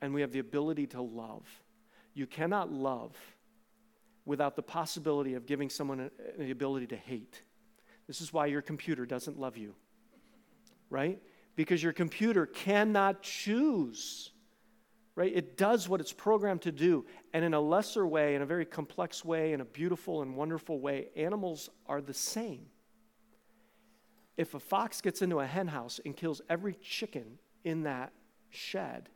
and 0.02 0.13
we 0.13 0.21
have 0.21 0.32
the 0.32 0.39
ability 0.39 0.88
to 0.88 1.02
love. 1.02 1.47
You 2.13 2.28
cannot 2.28 2.71
love 2.71 3.15
without 4.25 4.55
the 4.55 4.62
possibility 4.62 5.34
of 5.34 5.45
giving 5.45 5.69
someone 5.69 6.12
the 6.38 6.51
ability 6.51 6.88
to 6.88 6.95
hate. 6.95 7.41
This 8.07 8.21
is 8.21 8.34
why 8.34 8.47
your 8.47 8.62
computer 8.62 9.05
doesn't 9.05 9.39
love 9.39 9.57
you, 9.57 9.75
right? 10.89 11.19
Because 11.55 11.81
your 11.81 11.93
computer 11.93 12.45
cannot 12.45 13.21
choose, 13.21 14.31
right? 15.15 15.31
It 15.34 15.57
does 15.57 15.88
what 15.89 16.01
it's 16.01 16.13
programmed 16.13 16.62
to 16.63 16.71
do. 16.71 17.05
And 17.34 17.43
in 17.43 17.53
a 17.53 17.60
lesser 17.60 18.05
way, 18.05 18.36
in 18.36 18.41
a 18.41 18.45
very 18.45 18.65
complex 18.65 19.23
way, 19.25 19.53
in 19.53 19.62
a 19.62 19.65
beautiful 19.65 20.21
and 20.21 20.36
wonderful 20.36 20.79
way, 20.79 21.10
animals 21.15 21.69
are 21.88 22.01
the 22.01 22.13
same. 22.13 22.67
If 24.38 24.53
a 24.53 24.60
fox 24.60 25.01
gets 25.01 25.21
into 25.21 25.39
a 25.39 25.45
hen 25.45 25.67
house 25.67 25.99
and 26.05 26.15
kills 26.15 26.41
every 26.49 26.73
chicken 26.75 27.38
in 27.63 27.84
that 27.84 28.12
shed, 28.49 29.10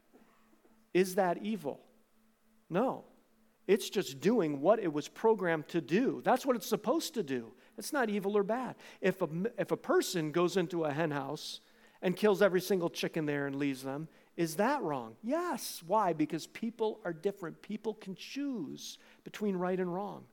is 0.94 1.16
that 1.16 1.40
evil? 1.42 1.82
No. 2.70 3.06
It's 3.68 3.90
just 3.90 4.20
doing 4.20 4.62
what 4.62 4.80
it 4.80 4.94
was 4.94 5.08
programmed 5.08 5.68
to 5.70 5.82
do. 5.82 6.22
That's 6.24 6.46
what 6.46 6.56
it's 6.56 6.68
supposed 6.68 7.16
to 7.16 7.24
do. 7.24 7.52
It's 7.78 7.92
not 7.92 8.10
evil 8.10 8.38
or 8.38 8.44
bad. 8.44 8.76
If 9.02 9.22
a, 9.22 9.30
if 9.58 9.72
a 9.72 9.78
person 9.78 10.32
goes 10.32 10.56
into 10.56 10.84
a 10.84 10.94
hen 10.94 11.12
house 11.12 11.62
and 12.02 12.16
kills 12.16 12.42
every 12.42 12.62
single 12.62 12.90
chicken 12.90 13.26
there 13.26 13.48
and 13.48 13.56
leaves 13.56 13.82
them, 13.82 14.08
is 14.38 14.56
that 14.58 14.82
wrong? 14.84 15.16
Yes. 15.24 15.82
Why? 15.88 16.14
Because 16.14 16.46
people 16.48 17.00
are 17.04 17.14
different. 17.14 17.62
People 17.62 17.96
can 17.96 18.16
choose 18.16 19.00
between 19.24 19.56
right 19.56 19.80
and 19.80 19.92
wrong. 19.94 20.26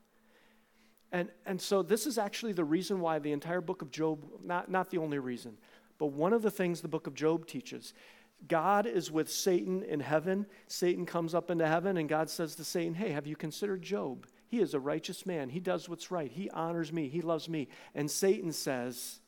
And, 1.11 1.29
and 1.47 1.61
so, 1.61 1.83
this 1.83 2.07
is 2.07 2.19
actually 2.19 2.53
the 2.53 2.65
reason 2.65 3.01
why 3.01 3.19
the 3.19 3.33
entire 3.33 3.61
book 3.61 3.83
of 3.83 3.91
Job, 3.91 4.25
not, 4.43 4.71
not 4.71 4.91
the 4.91 4.99
only 4.99 5.19
reason, 5.19 5.59
but 5.99 6.07
one 6.07 6.33
of 6.33 6.43
the 6.43 6.51
things 6.51 6.81
the 6.81 6.89
book 6.89 7.07
of 7.07 7.15
Job 7.15 7.47
teaches 7.47 7.93
God 8.49 8.87
is 8.87 9.11
with 9.11 9.31
Satan 9.31 9.83
in 9.83 10.01
heaven. 10.01 10.47
Satan 10.67 11.07
comes 11.07 11.35
up 11.35 11.51
into 11.51 11.67
heaven, 11.67 11.97
and 11.97 12.09
God 12.09 12.29
says 12.29 12.55
to 12.57 12.65
Satan, 12.65 12.95
Hey, 12.95 13.11
have 13.11 13.27
you 13.27 13.37
considered 13.37 13.83
Job? 13.83 14.27
He 14.49 14.61
is 14.61 14.75
a 14.75 14.81
righteous 14.81 15.25
man. 15.25 15.49
He 15.49 15.61
does 15.61 15.89
what's 15.89 16.11
right. 16.11 16.31
He 16.31 16.51
honors 16.51 16.93
me. 16.93 17.09
He 17.09 17.21
loves 17.23 17.49
me. 17.49 17.69
And 17.95 18.11
Satan 18.11 18.53
says, 18.53 19.21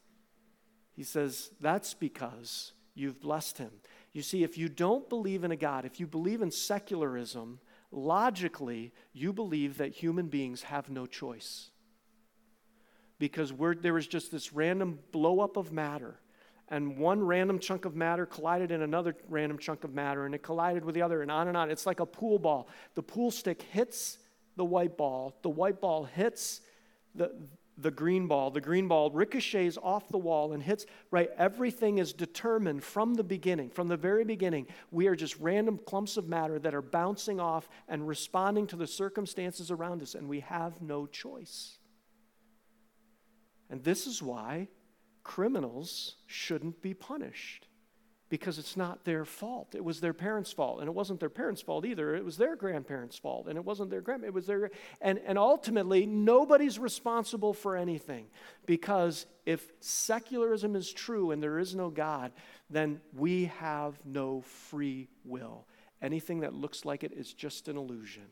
He 0.92 1.04
says, 1.04 1.50
That's 1.60 1.94
because 1.94 2.72
you've 2.94 3.20
blessed 3.20 3.58
him. 3.58 3.70
You 4.12 4.22
see, 4.22 4.42
if 4.44 4.58
you 4.58 4.68
don't 4.68 5.08
believe 5.08 5.44
in 5.44 5.50
a 5.50 5.56
God, 5.56 5.84
if 5.84 5.98
you 5.98 6.06
believe 6.06 6.42
in 6.42 6.50
secularism, 6.50 7.60
logically, 7.90 8.92
you 9.12 9.32
believe 9.32 9.78
that 9.78 9.92
human 9.92 10.28
beings 10.28 10.62
have 10.62 10.90
no 10.90 11.06
choice. 11.06 11.70
Because 13.18 13.52
there 13.80 13.96
is 13.96 14.06
just 14.06 14.30
this 14.30 14.52
random 14.52 14.98
blow 15.12 15.40
up 15.40 15.56
of 15.56 15.72
matter 15.72 16.18
and 16.68 16.96
one 16.96 17.22
random 17.22 17.58
chunk 17.58 17.84
of 17.84 17.94
matter 17.94 18.26
collided 18.26 18.70
in 18.70 18.82
another 18.82 19.14
random 19.28 19.58
chunk 19.58 19.84
of 19.84 19.94
matter, 19.94 20.26
and 20.26 20.34
it 20.34 20.42
collided 20.42 20.84
with 20.84 20.94
the 20.94 21.02
other, 21.02 21.22
and 21.22 21.30
on 21.30 21.48
and 21.48 21.56
on. 21.56 21.70
It's 21.70 21.86
like 21.86 22.00
a 22.00 22.06
pool 22.06 22.38
ball. 22.38 22.68
The 22.94 23.02
pool 23.02 23.30
stick 23.30 23.62
hits 23.62 24.18
the 24.56 24.64
white 24.64 24.96
ball, 24.96 25.36
the 25.42 25.50
white 25.50 25.80
ball 25.80 26.04
hits 26.04 26.60
the, 27.14 27.32
the 27.76 27.90
green 27.90 28.28
ball, 28.28 28.50
the 28.50 28.60
green 28.60 28.88
ball 28.88 29.10
ricochets 29.10 29.76
off 29.82 30.08
the 30.08 30.18
wall 30.18 30.52
and 30.52 30.62
hits, 30.62 30.86
right? 31.10 31.28
Everything 31.36 31.98
is 31.98 32.12
determined 32.12 32.84
from 32.84 33.14
the 33.14 33.24
beginning. 33.24 33.70
From 33.70 33.88
the 33.88 33.96
very 33.96 34.24
beginning, 34.24 34.66
we 34.90 35.08
are 35.08 35.16
just 35.16 35.36
random 35.38 35.78
clumps 35.84 36.16
of 36.16 36.28
matter 36.28 36.58
that 36.60 36.74
are 36.74 36.82
bouncing 36.82 37.40
off 37.40 37.68
and 37.88 38.06
responding 38.06 38.66
to 38.68 38.76
the 38.76 38.86
circumstances 38.86 39.70
around 39.70 40.02
us, 40.02 40.14
and 40.14 40.28
we 40.28 40.40
have 40.40 40.80
no 40.80 41.06
choice. 41.06 41.78
And 43.70 43.82
this 43.82 44.06
is 44.06 44.22
why 44.22 44.68
criminals 45.24 46.16
shouldn't 46.26 46.80
be 46.82 46.94
punished 46.94 47.66
because 48.28 48.58
it's 48.58 48.76
not 48.76 49.04
their 49.04 49.24
fault. 49.24 49.74
It 49.74 49.84
was 49.84 50.00
their 50.00 50.12
parents' 50.12 50.52
fault. 50.52 50.80
And 50.80 50.88
it 50.88 50.94
wasn't 50.94 51.20
their 51.20 51.30
parents' 51.30 51.60
fault 51.60 51.84
either. 51.86 52.14
It 52.16 52.24
was 52.24 52.36
their 52.36 52.56
grandparents' 52.56 53.18
fault. 53.18 53.46
And 53.48 53.56
it 53.56 53.64
wasn't 53.64 53.90
their 53.90 54.00
grand 54.00 54.24
it 54.24 54.32
was 54.32 54.46
their 54.46 54.70
and, 55.00 55.20
and 55.26 55.38
ultimately 55.38 56.06
nobody's 56.06 56.78
responsible 56.78 57.52
for 57.52 57.76
anything. 57.76 58.26
Because 58.66 59.26
if 59.46 59.72
secularism 59.80 60.74
is 60.74 60.92
true 60.92 61.30
and 61.30 61.42
there 61.42 61.58
is 61.58 61.74
no 61.74 61.90
God, 61.90 62.32
then 62.70 63.00
we 63.14 63.46
have 63.60 63.94
no 64.04 64.40
free 64.40 65.08
will. 65.24 65.66
Anything 66.02 66.40
that 66.40 66.54
looks 66.54 66.84
like 66.84 67.04
it 67.04 67.12
is 67.12 67.32
just 67.32 67.68
an 67.68 67.76
illusion. 67.76 68.26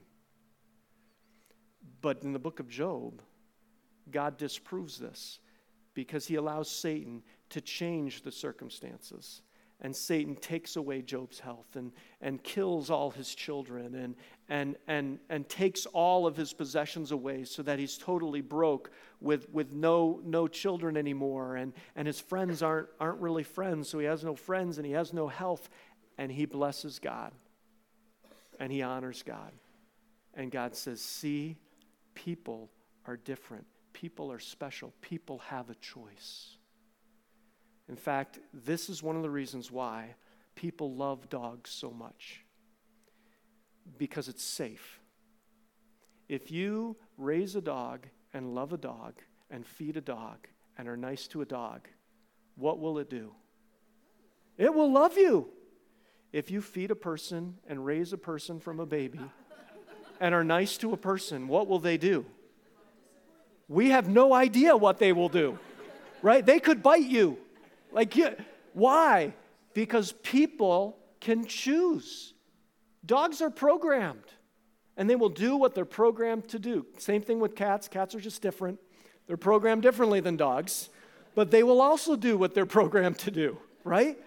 But 2.00 2.22
in 2.22 2.32
the 2.32 2.38
book 2.38 2.58
of 2.60 2.68
Job, 2.68 3.22
God 4.10 4.36
disproves 4.36 4.98
this 4.98 5.38
because 5.94 6.26
he 6.26 6.36
allows 6.36 6.70
Satan 6.70 7.22
to 7.50 7.60
change 7.60 8.22
the 8.22 8.32
circumstances. 8.32 9.42
And 9.84 9.94
Satan 9.94 10.36
takes 10.36 10.76
away 10.76 11.02
Job's 11.02 11.40
health 11.40 11.74
and, 11.74 11.90
and 12.20 12.40
kills 12.44 12.88
all 12.88 13.10
his 13.10 13.34
children 13.34 13.96
and, 13.96 14.14
and, 14.48 14.76
and, 14.86 15.18
and 15.28 15.48
takes 15.48 15.86
all 15.86 16.24
of 16.24 16.36
his 16.36 16.52
possessions 16.52 17.10
away 17.10 17.42
so 17.44 17.64
that 17.64 17.80
he's 17.80 17.98
totally 17.98 18.42
broke 18.42 18.92
with, 19.20 19.50
with 19.50 19.72
no, 19.72 20.20
no 20.24 20.46
children 20.46 20.96
anymore. 20.96 21.56
And, 21.56 21.72
and 21.96 22.06
his 22.06 22.20
friends 22.20 22.62
aren't, 22.62 22.88
aren't 23.00 23.20
really 23.20 23.42
friends, 23.42 23.88
so 23.88 23.98
he 23.98 24.06
has 24.06 24.22
no 24.22 24.36
friends 24.36 24.78
and 24.78 24.86
he 24.86 24.92
has 24.92 25.12
no 25.12 25.26
health. 25.26 25.68
And 26.16 26.30
he 26.30 26.46
blesses 26.46 27.00
God 27.00 27.32
and 28.60 28.70
he 28.70 28.82
honors 28.82 29.24
God. 29.24 29.50
And 30.34 30.52
God 30.52 30.76
says, 30.76 31.00
See, 31.00 31.56
people 32.14 32.70
are 33.04 33.16
different 33.16 33.66
people 34.02 34.32
are 34.32 34.40
special. 34.40 34.92
People 35.00 35.38
have 35.46 35.70
a 35.70 35.76
choice. 35.76 36.56
In 37.88 37.94
fact, 37.94 38.40
this 38.52 38.88
is 38.88 39.00
one 39.00 39.14
of 39.14 39.22
the 39.22 39.30
reasons 39.30 39.70
why 39.70 40.16
people 40.56 40.92
love 40.92 41.28
dogs 41.28 41.70
so 41.70 41.92
much 41.92 42.44
because 43.96 44.26
it's 44.26 44.42
safe. 44.42 44.98
If 46.28 46.50
you 46.50 46.96
raise 47.16 47.54
a 47.54 47.60
dog 47.60 48.08
and 48.34 48.56
love 48.56 48.72
a 48.72 48.76
dog 48.76 49.20
and 49.52 49.64
feed 49.64 49.96
a 49.96 50.00
dog 50.00 50.48
and 50.76 50.88
are 50.88 50.96
nice 50.96 51.28
to 51.28 51.40
a 51.42 51.46
dog, 51.46 51.86
what 52.56 52.80
will 52.80 52.98
it 52.98 53.08
do? 53.08 53.32
It 54.58 54.74
will 54.74 54.90
love 54.90 55.16
you. 55.16 55.48
If 56.32 56.50
you 56.50 56.60
feed 56.60 56.90
a 56.90 56.96
person 56.96 57.58
and 57.68 57.86
raise 57.86 58.12
a 58.12 58.18
person 58.18 58.58
from 58.58 58.80
a 58.80 58.86
baby 58.86 59.20
and 60.20 60.34
are 60.34 60.42
nice 60.42 60.76
to 60.78 60.92
a 60.92 60.96
person, 60.96 61.46
what 61.46 61.68
will 61.68 61.78
they 61.78 61.98
do? 61.98 62.26
We 63.72 63.88
have 63.88 64.06
no 64.06 64.34
idea 64.34 64.76
what 64.76 64.98
they 64.98 65.12
will 65.12 65.30
do, 65.30 65.58
right? 66.20 66.44
They 66.44 66.60
could 66.60 66.82
bite 66.82 67.04
you. 67.04 67.38
Like, 67.90 68.14
why? 68.74 69.32
Because 69.72 70.12
people 70.22 70.98
can 71.20 71.46
choose. 71.46 72.34
Dogs 73.04 73.40
are 73.40 73.48
programmed, 73.48 74.26
and 74.98 75.08
they 75.08 75.16
will 75.16 75.30
do 75.30 75.56
what 75.56 75.74
they're 75.74 75.86
programmed 75.86 76.48
to 76.48 76.58
do. 76.58 76.84
Same 76.98 77.22
thing 77.22 77.40
with 77.40 77.56
cats. 77.56 77.88
Cats 77.88 78.14
are 78.14 78.20
just 78.20 78.42
different. 78.42 78.78
They're 79.26 79.38
programmed 79.38 79.82
differently 79.82 80.20
than 80.20 80.36
dogs, 80.36 80.90
but 81.34 81.50
they 81.50 81.62
will 81.62 81.80
also 81.80 82.14
do 82.14 82.36
what 82.36 82.54
they're 82.54 82.66
programmed 82.80 83.18
to 83.20 83.30
do, 83.30 83.56
right? 83.84 84.18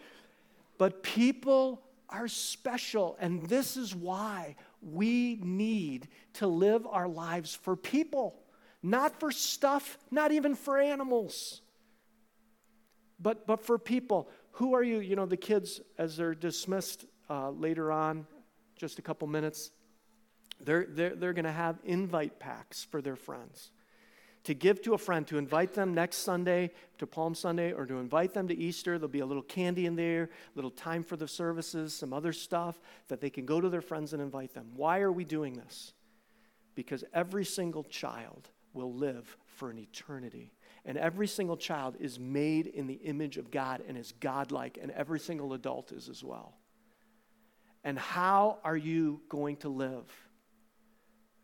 But 0.80 1.04
people 1.04 1.84
are 2.10 2.28
special, 2.28 3.16
and 3.20 3.48
this 3.48 3.78
is 3.78 3.94
why 3.94 4.56
we 4.82 5.40
need 5.44 6.08
to 6.34 6.48
live 6.48 6.88
our 6.88 7.08
lives 7.08 7.54
for 7.54 7.76
people 7.76 8.40
not 8.86 9.20
for 9.20 9.32
stuff, 9.32 9.98
not 10.12 10.32
even 10.32 10.54
for 10.54 10.78
animals, 10.78 11.62
but, 13.20 13.48
but 13.48 13.66
for 13.66 13.80
people. 13.80 14.30
Who 14.52 14.76
are 14.76 14.84
you? 14.84 15.00
You 15.00 15.16
know, 15.16 15.26
the 15.26 15.38
kids, 15.38 15.82
as 15.98 16.18
they're 16.18 16.36
dismissed 16.36 17.06
uh, 17.28 17.50
later 17.50 17.92
on, 17.92 18.28
just 18.76 19.00
a 19.00 19.02
couple 19.02 19.28
minutes, 19.28 19.72
they're, 20.64 20.86
they're, 20.88 21.16
they're 21.16 21.34
going 21.34 21.46
to 21.46 21.52
have 21.52 21.80
invite 21.84 22.40
packs 22.40 22.84
for 22.84 23.02
their 23.02 23.16
friends. 23.16 23.72
To 24.44 24.54
give 24.54 24.84
to 24.84 24.94
a 24.94 25.00
friend, 25.00 25.26
to 25.28 25.40
invite 25.40 25.74
them 25.74 25.96
next 25.96 26.18
Sunday 26.18 26.70
to 27.00 27.08
Palm 27.08 27.34
Sunday, 27.34 27.74
or 27.74 27.88
to 27.88 27.96
invite 27.96 28.36
them 28.36 28.48
to 28.50 28.56
Easter. 28.56 29.00
There'll 29.00 29.10
be 29.10 29.22
a 29.22 29.26
little 29.26 29.42
candy 29.42 29.88
in 29.88 29.96
there, 29.96 30.26
a 30.26 30.30
little 30.54 30.70
time 30.70 31.02
for 31.02 31.18
the 31.18 31.28
services, 31.28 31.96
some 31.96 32.14
other 32.14 32.32
stuff 32.32 32.80
that 33.08 33.20
they 33.20 33.32
can 33.32 33.48
go 33.48 33.60
to 33.60 33.68
their 33.68 33.82
friends 33.82 34.14
and 34.14 34.22
invite 34.22 34.54
them. 34.54 34.68
Why 34.76 35.00
are 35.00 35.12
we 35.12 35.24
doing 35.24 35.56
this? 35.56 35.94
Because 36.76 37.04
every 37.14 37.46
single 37.46 37.84
child 37.84 38.50
will 38.76 38.94
live 38.94 39.38
for 39.46 39.70
an 39.72 39.80
eternity. 39.80 40.54
And 40.86 40.98
every 40.98 41.28
single 41.28 41.58
child 41.58 41.96
is 42.00 42.20
made 42.20 42.68
in 42.68 42.86
the 42.86 42.94
image 42.94 43.38
of 43.38 43.50
God 43.50 43.82
and 43.88 43.98
is 43.98 44.14
godlike, 44.20 44.78
and 44.80 44.92
every 44.92 45.20
single 45.20 45.54
adult 45.54 45.92
is 45.92 46.10
as 46.10 46.24
well. 46.24 46.54
And 47.84 47.98
how 47.98 48.60
are 48.64 48.78
you 48.78 49.22
going 49.30 49.58
to 49.58 49.70
live? 49.70 50.12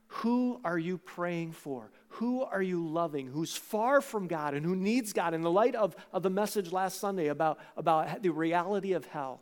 Who 0.08 0.60
are 0.66 0.78
you 0.78 0.98
praying 0.98 1.54
for? 1.54 1.90
Who 2.10 2.44
are 2.44 2.62
you 2.62 2.86
loving? 2.86 3.28
Who's 3.28 3.56
far 3.56 4.02
from 4.02 4.28
God 4.28 4.54
and 4.54 4.66
who 4.66 4.76
needs 4.76 5.14
God 5.14 5.34
in 5.34 5.42
the 5.42 5.52
light 5.52 5.74
of, 5.74 5.96
of 6.12 6.22
the 6.22 6.30
message 6.30 6.72
last 6.74 7.00
Sunday 7.00 7.28
about, 7.28 7.60
about 7.78 8.22
the 8.22 8.32
reality 8.32 8.92
of 8.92 9.06
hell? 9.06 9.42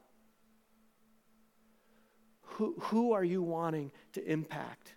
Who, 2.42 2.76
who 2.80 3.14
are 3.14 3.24
you 3.24 3.42
wanting 3.42 3.92
to 4.14 4.24
impact 4.24 4.94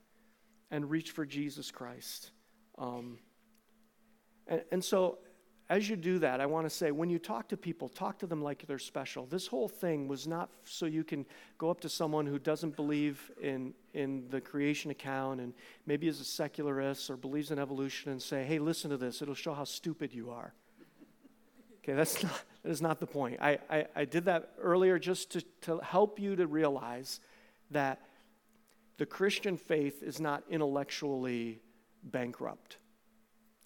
and 0.70 0.90
reach 0.90 1.12
for 1.12 1.24
Jesus 1.24 1.70
Christ? 1.70 2.31
Um, 2.78 3.18
and, 4.46 4.62
and 4.70 4.84
so 4.84 5.18
as 5.72 5.88
you 5.88 5.96
do 5.96 6.18
that, 6.18 6.38
I 6.40 6.44
want 6.44 6.66
to 6.66 6.70
say 6.70 6.90
when 6.90 7.08
you 7.08 7.18
talk 7.18 7.48
to 7.48 7.56
people, 7.56 7.88
talk 7.88 8.18
to 8.18 8.26
them 8.26 8.42
like 8.42 8.66
they're 8.66 8.78
special. 8.78 9.24
This 9.24 9.46
whole 9.46 9.68
thing 9.68 10.06
was 10.06 10.26
not 10.26 10.50
so 10.64 10.84
you 10.84 11.02
can 11.02 11.24
go 11.56 11.70
up 11.70 11.80
to 11.80 11.88
someone 11.88 12.26
who 12.26 12.38
doesn't 12.38 12.76
believe 12.76 13.30
in, 13.40 13.72
in 13.94 14.28
the 14.28 14.40
creation 14.40 14.90
account 14.90 15.40
and 15.40 15.54
maybe 15.86 16.08
is 16.08 16.20
a 16.20 16.24
secularist 16.24 17.08
or 17.08 17.16
believes 17.16 17.50
in 17.50 17.58
evolution 17.58 18.12
and 18.12 18.20
say, 18.20 18.44
hey, 18.44 18.58
listen 18.58 18.90
to 18.90 18.98
this, 18.98 19.22
it'll 19.22 19.34
show 19.34 19.54
how 19.54 19.64
stupid 19.64 20.12
you 20.12 20.30
are. 20.30 20.52
Okay, 21.78 21.94
that's 21.94 22.22
not, 22.22 22.42
that 22.62 22.70
is 22.70 22.82
not 22.82 23.00
the 23.00 23.06
point. 23.06 23.38
I, 23.40 23.58
I, 23.70 23.86
I 23.96 24.04
did 24.04 24.26
that 24.26 24.50
earlier 24.60 24.98
just 24.98 25.30
to, 25.32 25.42
to 25.62 25.78
help 25.78 26.20
you 26.20 26.36
to 26.36 26.46
realize 26.46 27.18
that 27.70 28.00
the 28.98 29.06
Christian 29.06 29.56
faith 29.56 30.02
is 30.02 30.20
not 30.20 30.44
intellectually 30.50 31.60
bankrupt. 32.02 32.78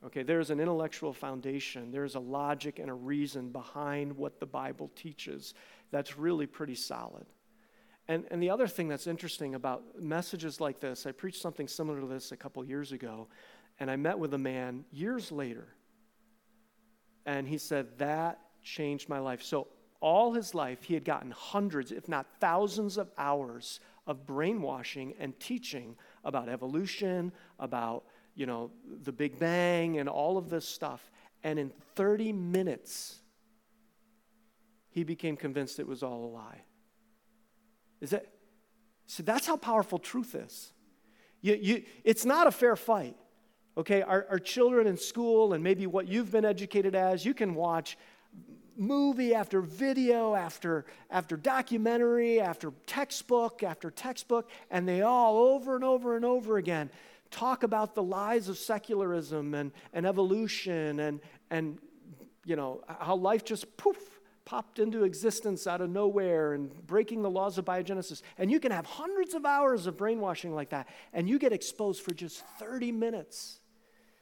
Okay, 0.04 0.22
there's 0.22 0.50
an 0.50 0.60
intellectual 0.60 1.12
foundation, 1.12 1.90
there's 1.90 2.14
a 2.14 2.20
logic 2.20 2.78
and 2.78 2.90
a 2.90 2.94
reason 2.94 3.50
behind 3.50 4.16
what 4.16 4.38
the 4.38 4.46
Bible 4.46 4.90
teaches 4.94 5.54
that's 5.90 6.18
really 6.18 6.46
pretty 6.46 6.74
solid. 6.74 7.26
And, 8.08 8.24
and 8.30 8.40
the 8.40 8.50
other 8.50 8.68
thing 8.68 8.88
that's 8.88 9.06
interesting 9.06 9.54
about 9.54 10.00
messages 10.00 10.60
like 10.60 10.78
this, 10.78 11.06
I 11.06 11.12
preached 11.12 11.40
something 11.40 11.66
similar 11.66 12.00
to 12.00 12.06
this 12.06 12.30
a 12.30 12.36
couple 12.36 12.64
years 12.64 12.92
ago, 12.92 13.26
and 13.80 13.90
I 13.90 13.96
met 13.96 14.18
with 14.18 14.32
a 14.34 14.38
man 14.38 14.84
years 14.92 15.32
later, 15.32 15.68
and 17.24 17.48
he 17.48 17.58
said, 17.58 17.98
That 17.98 18.38
changed 18.62 19.08
my 19.08 19.18
life. 19.18 19.42
So, 19.42 19.68
all 20.00 20.34
his 20.34 20.54
life, 20.54 20.84
he 20.84 20.94
had 20.94 21.04
gotten 21.04 21.30
hundreds, 21.30 21.90
if 21.90 22.06
not 22.06 22.26
thousands, 22.38 22.98
of 22.98 23.10
hours 23.18 23.80
of 24.06 24.26
brainwashing 24.26 25.14
and 25.18 25.38
teaching 25.40 25.96
about 26.24 26.48
evolution, 26.48 27.32
about 27.58 28.04
you 28.36 28.46
know, 28.46 28.70
the 29.02 29.12
Big 29.12 29.38
Bang 29.38 29.98
and 29.98 30.08
all 30.08 30.38
of 30.38 30.50
this 30.50 30.68
stuff. 30.68 31.10
And 31.42 31.58
in 31.58 31.72
30 31.96 32.32
minutes, 32.32 33.20
he 34.90 35.02
became 35.02 35.36
convinced 35.36 35.80
it 35.80 35.86
was 35.88 36.02
all 36.02 36.26
a 36.26 36.30
lie. 36.32 36.62
Is 38.00 38.10
that? 38.10 38.26
So 39.06 39.22
that's 39.22 39.46
how 39.46 39.56
powerful 39.56 39.98
truth 39.98 40.34
is. 40.34 40.72
You, 41.40 41.58
you, 41.60 41.82
it's 42.04 42.24
not 42.24 42.46
a 42.46 42.50
fair 42.50 42.76
fight. 42.76 43.16
Okay, 43.78 44.02
our, 44.02 44.26
our 44.30 44.38
children 44.38 44.86
in 44.86 44.96
school 44.96 45.52
and 45.52 45.62
maybe 45.62 45.86
what 45.86 46.08
you've 46.08 46.32
been 46.32 46.44
educated 46.44 46.94
as, 46.94 47.24
you 47.24 47.34
can 47.34 47.54
watch 47.54 47.98
movie 48.76 49.34
after 49.34 49.60
video 49.62 50.34
after 50.34 50.84
after 51.10 51.36
documentary 51.36 52.40
after 52.40 52.72
textbook 52.86 53.62
after 53.62 53.90
textbook 53.90 54.50
and 54.70 54.86
they 54.86 55.00
all 55.00 55.38
over 55.38 55.74
and 55.76 55.84
over 55.84 56.14
and 56.14 56.26
over 56.26 56.58
again 56.58 56.90
talk 57.30 57.62
about 57.62 57.94
the 57.94 58.02
lies 58.02 58.48
of 58.48 58.58
secularism 58.58 59.54
and, 59.54 59.72
and 59.92 60.06
evolution 60.06 61.00
and, 61.00 61.20
and, 61.50 61.78
you 62.44 62.56
know, 62.56 62.82
how 62.86 63.16
life 63.16 63.44
just 63.44 63.76
poof, 63.76 63.96
popped 64.44 64.78
into 64.78 65.04
existence 65.04 65.66
out 65.66 65.80
of 65.80 65.90
nowhere 65.90 66.54
and 66.54 66.86
breaking 66.86 67.20
the 67.22 67.30
laws 67.30 67.58
of 67.58 67.64
biogenesis. 67.64 68.22
And 68.38 68.50
you 68.50 68.60
can 68.60 68.70
have 68.70 68.86
hundreds 68.86 69.34
of 69.34 69.44
hours 69.44 69.86
of 69.86 69.96
brainwashing 69.96 70.54
like 70.54 70.70
that, 70.70 70.88
and 71.12 71.28
you 71.28 71.38
get 71.38 71.52
exposed 71.52 72.02
for 72.02 72.14
just 72.14 72.42
30 72.58 72.92
minutes, 72.92 73.60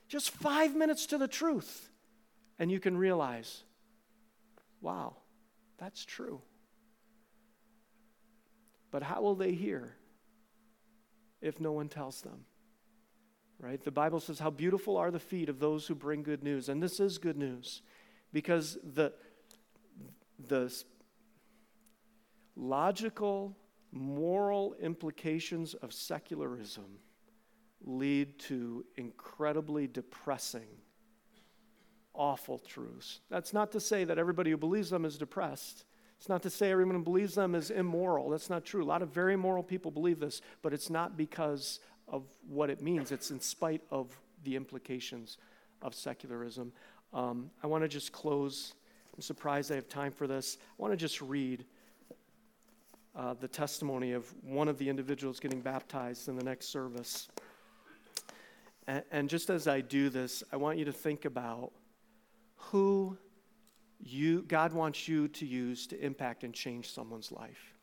just 0.08 0.30
five 0.30 0.74
minutes 0.74 1.06
to 1.06 1.18
the 1.18 1.28
truth. 1.28 1.90
And 2.58 2.70
you 2.70 2.80
can 2.80 2.96
realize, 2.96 3.64
wow, 4.80 5.16
that's 5.76 6.04
true. 6.04 6.40
But 8.90 9.02
how 9.02 9.22
will 9.22 9.34
they 9.34 9.52
hear 9.52 9.96
if 11.42 11.60
no 11.60 11.72
one 11.72 11.88
tells 11.88 12.22
them? 12.22 12.44
Right? 13.64 13.82
The 13.82 13.90
Bible 13.90 14.20
says, 14.20 14.38
How 14.38 14.50
beautiful 14.50 14.96
are 14.96 15.10
the 15.10 15.18
feet 15.18 15.48
of 15.48 15.58
those 15.58 15.86
who 15.86 15.94
bring 15.94 16.22
good 16.22 16.42
news. 16.42 16.68
And 16.68 16.82
this 16.82 17.00
is 17.00 17.16
good 17.16 17.38
news 17.38 17.80
because 18.32 18.76
the, 18.84 19.12
the 20.48 20.72
logical, 22.56 23.56
moral 23.90 24.74
implications 24.80 25.74
of 25.74 25.92
secularism 25.92 26.98
lead 27.86 28.38
to 28.40 28.84
incredibly 28.96 29.86
depressing, 29.86 30.68
awful 32.12 32.58
truths. 32.58 33.20
That's 33.30 33.52
not 33.52 33.72
to 33.72 33.80
say 33.80 34.04
that 34.04 34.18
everybody 34.18 34.50
who 34.50 34.56
believes 34.58 34.90
them 34.90 35.04
is 35.04 35.16
depressed. 35.16 35.84
It's 36.18 36.28
not 36.28 36.42
to 36.42 36.50
say 36.50 36.70
everyone 36.70 36.96
who 36.96 37.02
believes 37.02 37.34
them 37.34 37.54
is 37.54 37.70
immoral. 37.70 38.30
That's 38.30 38.48
not 38.48 38.64
true. 38.64 38.82
A 38.82 38.86
lot 38.86 39.02
of 39.02 39.10
very 39.10 39.36
moral 39.36 39.62
people 39.62 39.90
believe 39.90 40.20
this, 40.20 40.40
but 40.62 40.72
it's 40.72 40.88
not 40.88 41.16
because 41.16 41.80
of 42.08 42.24
what 42.48 42.70
it 42.70 42.82
means. 42.82 43.12
It's 43.12 43.30
in 43.30 43.40
spite 43.40 43.82
of 43.90 44.16
the 44.44 44.56
implications 44.56 45.38
of 45.82 45.94
secularism. 45.94 46.72
Um, 47.12 47.50
I 47.62 47.66
want 47.66 47.82
to 47.82 47.88
just 47.88 48.12
close. 48.12 48.74
I'm 49.14 49.22
surprised 49.22 49.70
I 49.70 49.76
have 49.76 49.88
time 49.88 50.12
for 50.12 50.26
this. 50.26 50.58
I 50.60 50.82
want 50.82 50.92
to 50.92 50.96
just 50.96 51.20
read 51.20 51.64
uh, 53.16 53.34
the 53.34 53.48
testimony 53.48 54.12
of 54.12 54.32
one 54.42 54.68
of 54.68 54.78
the 54.78 54.88
individuals 54.88 55.38
getting 55.38 55.60
baptized 55.60 56.28
in 56.28 56.36
the 56.36 56.44
next 56.44 56.66
service. 56.66 57.28
And, 58.86 59.02
and 59.10 59.28
just 59.28 59.50
as 59.50 59.68
I 59.68 59.80
do 59.80 60.08
this, 60.10 60.42
I 60.52 60.56
want 60.56 60.78
you 60.78 60.84
to 60.86 60.92
think 60.92 61.24
about 61.24 61.72
who 62.56 63.16
you, 64.00 64.42
God 64.42 64.72
wants 64.72 65.06
you 65.08 65.28
to 65.28 65.46
use 65.46 65.86
to 65.88 66.04
impact 66.04 66.44
and 66.44 66.52
change 66.52 66.90
someone's 66.90 67.30
life. 67.30 67.73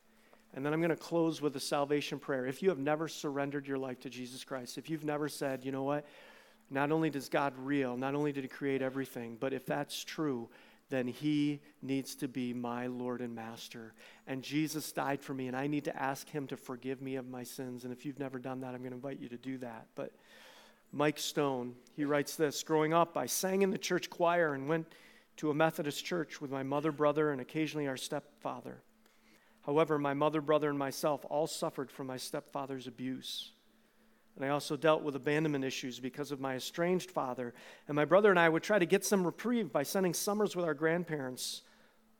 And 0.54 0.64
then 0.64 0.72
I'm 0.74 0.80
going 0.80 0.90
to 0.90 0.96
close 0.96 1.40
with 1.40 1.56
a 1.56 1.60
salvation 1.60 2.18
prayer. 2.18 2.46
If 2.46 2.62
you 2.62 2.68
have 2.68 2.78
never 2.78 3.08
surrendered 3.08 3.66
your 3.66 3.78
life 3.78 4.00
to 4.00 4.10
Jesus 4.10 4.44
Christ, 4.44 4.76
if 4.76 4.90
you've 4.90 5.04
never 5.04 5.28
said, 5.28 5.64
you 5.64 5.72
know 5.72 5.82
what, 5.82 6.06
not 6.70 6.92
only 6.92 7.10
does 7.10 7.28
God 7.28 7.54
real, 7.56 7.96
not 7.96 8.14
only 8.14 8.32
did 8.32 8.44
He 8.44 8.48
create 8.48 8.82
everything, 8.82 9.36
but 9.40 9.52
if 9.52 9.64
that's 9.66 10.04
true, 10.04 10.48
then 10.90 11.06
He 11.06 11.60
needs 11.80 12.14
to 12.16 12.28
be 12.28 12.52
my 12.52 12.86
Lord 12.86 13.20
and 13.20 13.34
Master. 13.34 13.94
And 14.26 14.42
Jesus 14.42 14.92
died 14.92 15.22
for 15.22 15.32
me, 15.32 15.48
and 15.48 15.56
I 15.56 15.66
need 15.66 15.84
to 15.84 16.02
ask 16.02 16.28
Him 16.28 16.46
to 16.48 16.56
forgive 16.56 17.00
me 17.00 17.16
of 17.16 17.28
my 17.28 17.44
sins. 17.44 17.84
And 17.84 17.92
if 17.92 18.04
you've 18.04 18.18
never 18.18 18.38
done 18.38 18.60
that, 18.60 18.74
I'm 18.74 18.80
going 18.80 18.90
to 18.90 18.96
invite 18.96 19.20
you 19.20 19.28
to 19.30 19.38
do 19.38 19.58
that. 19.58 19.86
But 19.94 20.12
Mike 20.92 21.18
Stone, 21.18 21.74
he 21.96 22.04
writes 22.04 22.36
this 22.36 22.62
Growing 22.62 22.92
up, 22.92 23.16
I 23.16 23.26
sang 23.26 23.62
in 23.62 23.70
the 23.70 23.78
church 23.78 24.10
choir 24.10 24.52
and 24.52 24.68
went 24.68 24.86
to 25.38 25.50
a 25.50 25.54
Methodist 25.54 26.04
church 26.04 26.40
with 26.40 26.50
my 26.50 26.62
mother, 26.62 26.92
brother, 26.92 27.30
and 27.30 27.40
occasionally 27.40 27.88
our 27.88 27.96
stepfather. 27.96 28.82
However, 29.64 29.98
my 29.98 30.14
mother, 30.14 30.40
brother, 30.40 30.68
and 30.68 30.78
myself 30.78 31.24
all 31.30 31.46
suffered 31.46 31.90
from 31.90 32.08
my 32.08 32.16
stepfather's 32.16 32.86
abuse. 32.86 33.52
And 34.34 34.44
I 34.44 34.48
also 34.48 34.76
dealt 34.76 35.02
with 35.02 35.14
abandonment 35.14 35.64
issues 35.64 36.00
because 36.00 36.32
of 36.32 36.40
my 36.40 36.56
estranged 36.56 37.10
father. 37.10 37.54
And 37.86 37.94
my 37.94 38.04
brother 38.04 38.30
and 38.30 38.38
I 38.38 38.48
would 38.48 38.62
try 38.62 38.78
to 38.78 38.86
get 38.86 39.04
some 39.04 39.24
reprieve 39.24 39.72
by 39.72 39.82
spending 39.82 40.14
summers 40.14 40.56
with 40.56 40.64
our 40.64 40.74
grandparents, 40.74 41.62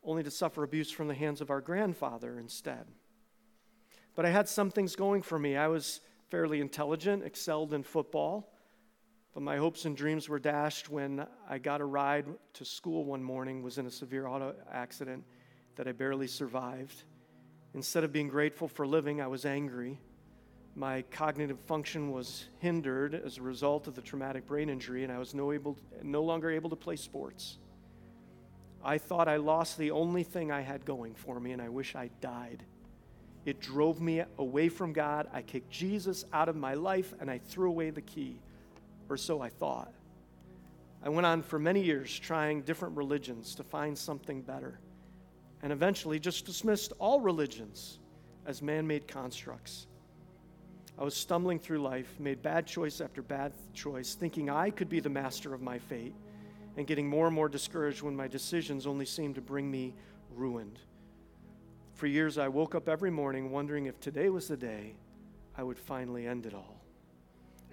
only 0.03 0.23
to 0.23 0.31
suffer 0.31 0.63
abuse 0.63 0.91
from 0.91 1.07
the 1.07 1.13
hands 1.13 1.41
of 1.41 1.49
our 1.49 1.61
grandfather 1.61 2.39
instead. 2.39 2.85
But 4.15 4.25
I 4.25 4.29
had 4.29 4.47
some 4.47 4.69
things 4.69 4.95
going 4.95 5.21
for 5.21 5.39
me. 5.39 5.57
I 5.57 5.67
was 5.67 6.01
fairly 6.29 6.61
intelligent, 6.61 7.23
excelled 7.23 7.73
in 7.73 7.83
football, 7.83 8.53
but 9.33 9.41
my 9.41 9.57
hopes 9.57 9.85
and 9.85 9.97
dreams 9.97 10.29
were 10.29 10.39
dashed 10.39 10.89
when 10.89 11.25
I 11.49 11.57
got 11.57 11.81
a 11.81 11.85
ride 11.85 12.27
to 12.53 12.65
school 12.65 13.05
one 13.05 13.23
morning, 13.23 13.63
was 13.63 13.79
in 13.79 13.87
a 13.87 13.91
severe 13.91 14.27
auto 14.27 14.53
accident 14.71 15.23
that 15.75 15.87
I 15.87 15.91
barely 15.91 16.27
survived. 16.27 17.03
Instead 17.73 18.03
of 18.03 18.11
being 18.11 18.27
grateful 18.27 18.67
for 18.67 18.85
living, 18.85 19.19
I 19.19 19.27
was 19.27 19.45
angry. 19.45 19.99
My 20.75 21.03
cognitive 21.11 21.59
function 21.59 22.11
was 22.11 22.45
hindered 22.59 23.15
as 23.15 23.37
a 23.37 23.41
result 23.41 23.87
of 23.87 23.95
the 23.95 24.01
traumatic 24.01 24.45
brain 24.45 24.69
injury, 24.69 25.03
and 25.03 25.11
I 25.11 25.17
was 25.17 25.33
no, 25.33 25.51
able, 25.51 25.77
no 26.03 26.23
longer 26.23 26.51
able 26.51 26.69
to 26.69 26.75
play 26.75 26.95
sports. 26.95 27.57
I 28.83 28.97
thought 28.97 29.27
I 29.27 29.37
lost 29.37 29.77
the 29.77 29.91
only 29.91 30.23
thing 30.23 30.51
I 30.51 30.61
had 30.61 30.85
going 30.85 31.15
for 31.15 31.39
me, 31.39 31.51
and 31.51 31.61
I 31.61 31.69
wish 31.69 31.95
I 31.95 32.09
died. 32.21 32.63
It 33.45 33.59
drove 33.59 34.01
me 34.01 34.23
away 34.37 34.69
from 34.69 34.93
God. 34.93 35.27
I 35.33 35.41
kicked 35.41 35.71
Jesus 35.71 36.25
out 36.31 36.49
of 36.49 36.55
my 36.55 36.75
life, 36.75 37.13
and 37.19 37.29
I 37.29 37.39
threw 37.39 37.69
away 37.69 37.89
the 37.89 38.01
key, 38.01 38.39
or 39.09 39.17
so 39.17 39.41
I 39.41 39.49
thought. 39.49 39.91
I 41.03 41.09
went 41.09 41.25
on 41.25 41.41
for 41.41 41.59
many 41.59 41.83
years 41.83 42.17
trying 42.17 42.61
different 42.61 42.95
religions 42.97 43.55
to 43.55 43.63
find 43.63 43.97
something 43.97 44.41
better 44.41 44.79
and 45.63 45.71
eventually 45.71 46.19
just 46.19 46.45
dismissed 46.45 46.93
all 46.99 47.21
religions 47.21 47.97
as 48.45 48.61
man 48.61 48.85
made 48.85 49.07
constructs. 49.07 49.87
I 50.99 51.03
was 51.03 51.15
stumbling 51.15 51.57
through 51.57 51.79
life, 51.79 52.19
made 52.19 52.43
bad 52.43 52.67
choice 52.67 53.01
after 53.01 53.23
bad 53.23 53.53
choice, 53.73 54.13
thinking 54.13 54.49
I 54.49 54.69
could 54.69 54.89
be 54.89 54.99
the 54.99 55.09
master 55.09 55.53
of 55.53 55.61
my 55.61 55.79
fate, 55.79 56.13
and 56.77 56.85
getting 56.85 57.07
more 57.07 57.27
and 57.27 57.35
more 57.35 57.49
discouraged 57.49 58.01
when 58.01 58.15
my 58.15 58.27
decisions 58.27 58.85
only 58.85 59.05
seemed 59.05 59.35
to 59.35 59.41
bring 59.41 59.71
me 59.71 59.93
ruined. 60.35 60.79
For 61.93 62.07
years, 62.07 62.37
I 62.37 62.49
woke 62.49 62.75
up 62.75 62.89
every 62.89 63.11
morning 63.11 63.49
wondering 63.49 63.85
if 63.85 63.99
today 63.99 64.29
was 64.29 64.47
the 64.47 64.57
day 64.57 64.95
I 65.57 65.63
would 65.63 65.79
finally 65.79 66.27
end 66.27 66.45
it 66.45 66.53
all. 66.53 66.81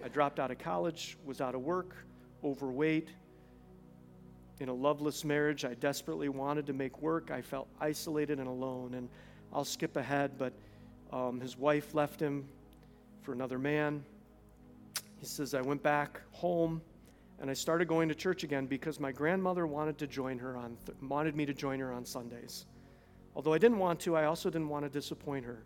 I 0.05 0.09
dropped 0.09 0.39
out 0.39 0.51
of 0.51 0.59
college, 0.59 1.19
was 1.25 1.41
out 1.41 1.55
of 1.55 1.63
work, 1.63 1.95
overweight. 2.45 3.09
In 4.61 4.69
a 4.69 4.75
loveless 4.75 5.25
marriage, 5.25 5.65
I 5.65 5.75
desperately 5.75 6.29
wanted 6.29 6.67
to 6.67 6.75
make 6.75 7.01
work. 7.01 7.31
I 7.31 7.41
felt 7.41 7.67
isolated 7.81 8.39
and 8.39 8.47
alone. 8.47 8.95
And 8.95 9.09
I'll 9.53 9.65
skip 9.65 9.97
ahead, 9.97 10.33
but 10.37 10.53
um, 11.13 11.41
his 11.41 11.57
wife 11.57 11.95
left 11.95 12.21
him 12.21 12.47
for 13.23 13.33
another 13.33 13.59
man. 13.59 14.05
He 15.19 15.27
says, 15.27 15.55
I 15.55 15.63
went 15.63 15.83
back 15.83 16.21
home 16.31 16.83
and 17.41 17.51
I 17.51 17.55
started 17.55 17.89
going 17.89 18.09
to 18.11 18.15
church 18.15 18.45
again 18.45 18.67
because 18.67 19.01
my 19.01 19.13
grandmother 19.13 19.67
wanted 19.67 19.97
to 19.99 20.07
join 20.07 20.39
her 20.39 20.57
on 20.57 20.77
th- 20.85 20.97
wanted 21.01 21.35
me 21.35 21.47
to 21.47 21.55
join 21.55 21.81
her 21.81 21.91
on 21.91 22.05
Sundays. 22.05 22.67
Although 23.35 23.55
I 23.55 23.59
didn't 23.59 23.79
want 23.79 23.99
to, 24.01 24.15
I 24.15 24.25
also 24.25 24.51
didn't 24.51 24.69
want 24.69 24.85
to 24.85 24.91
disappoint 24.91 25.47
her. 25.47 25.63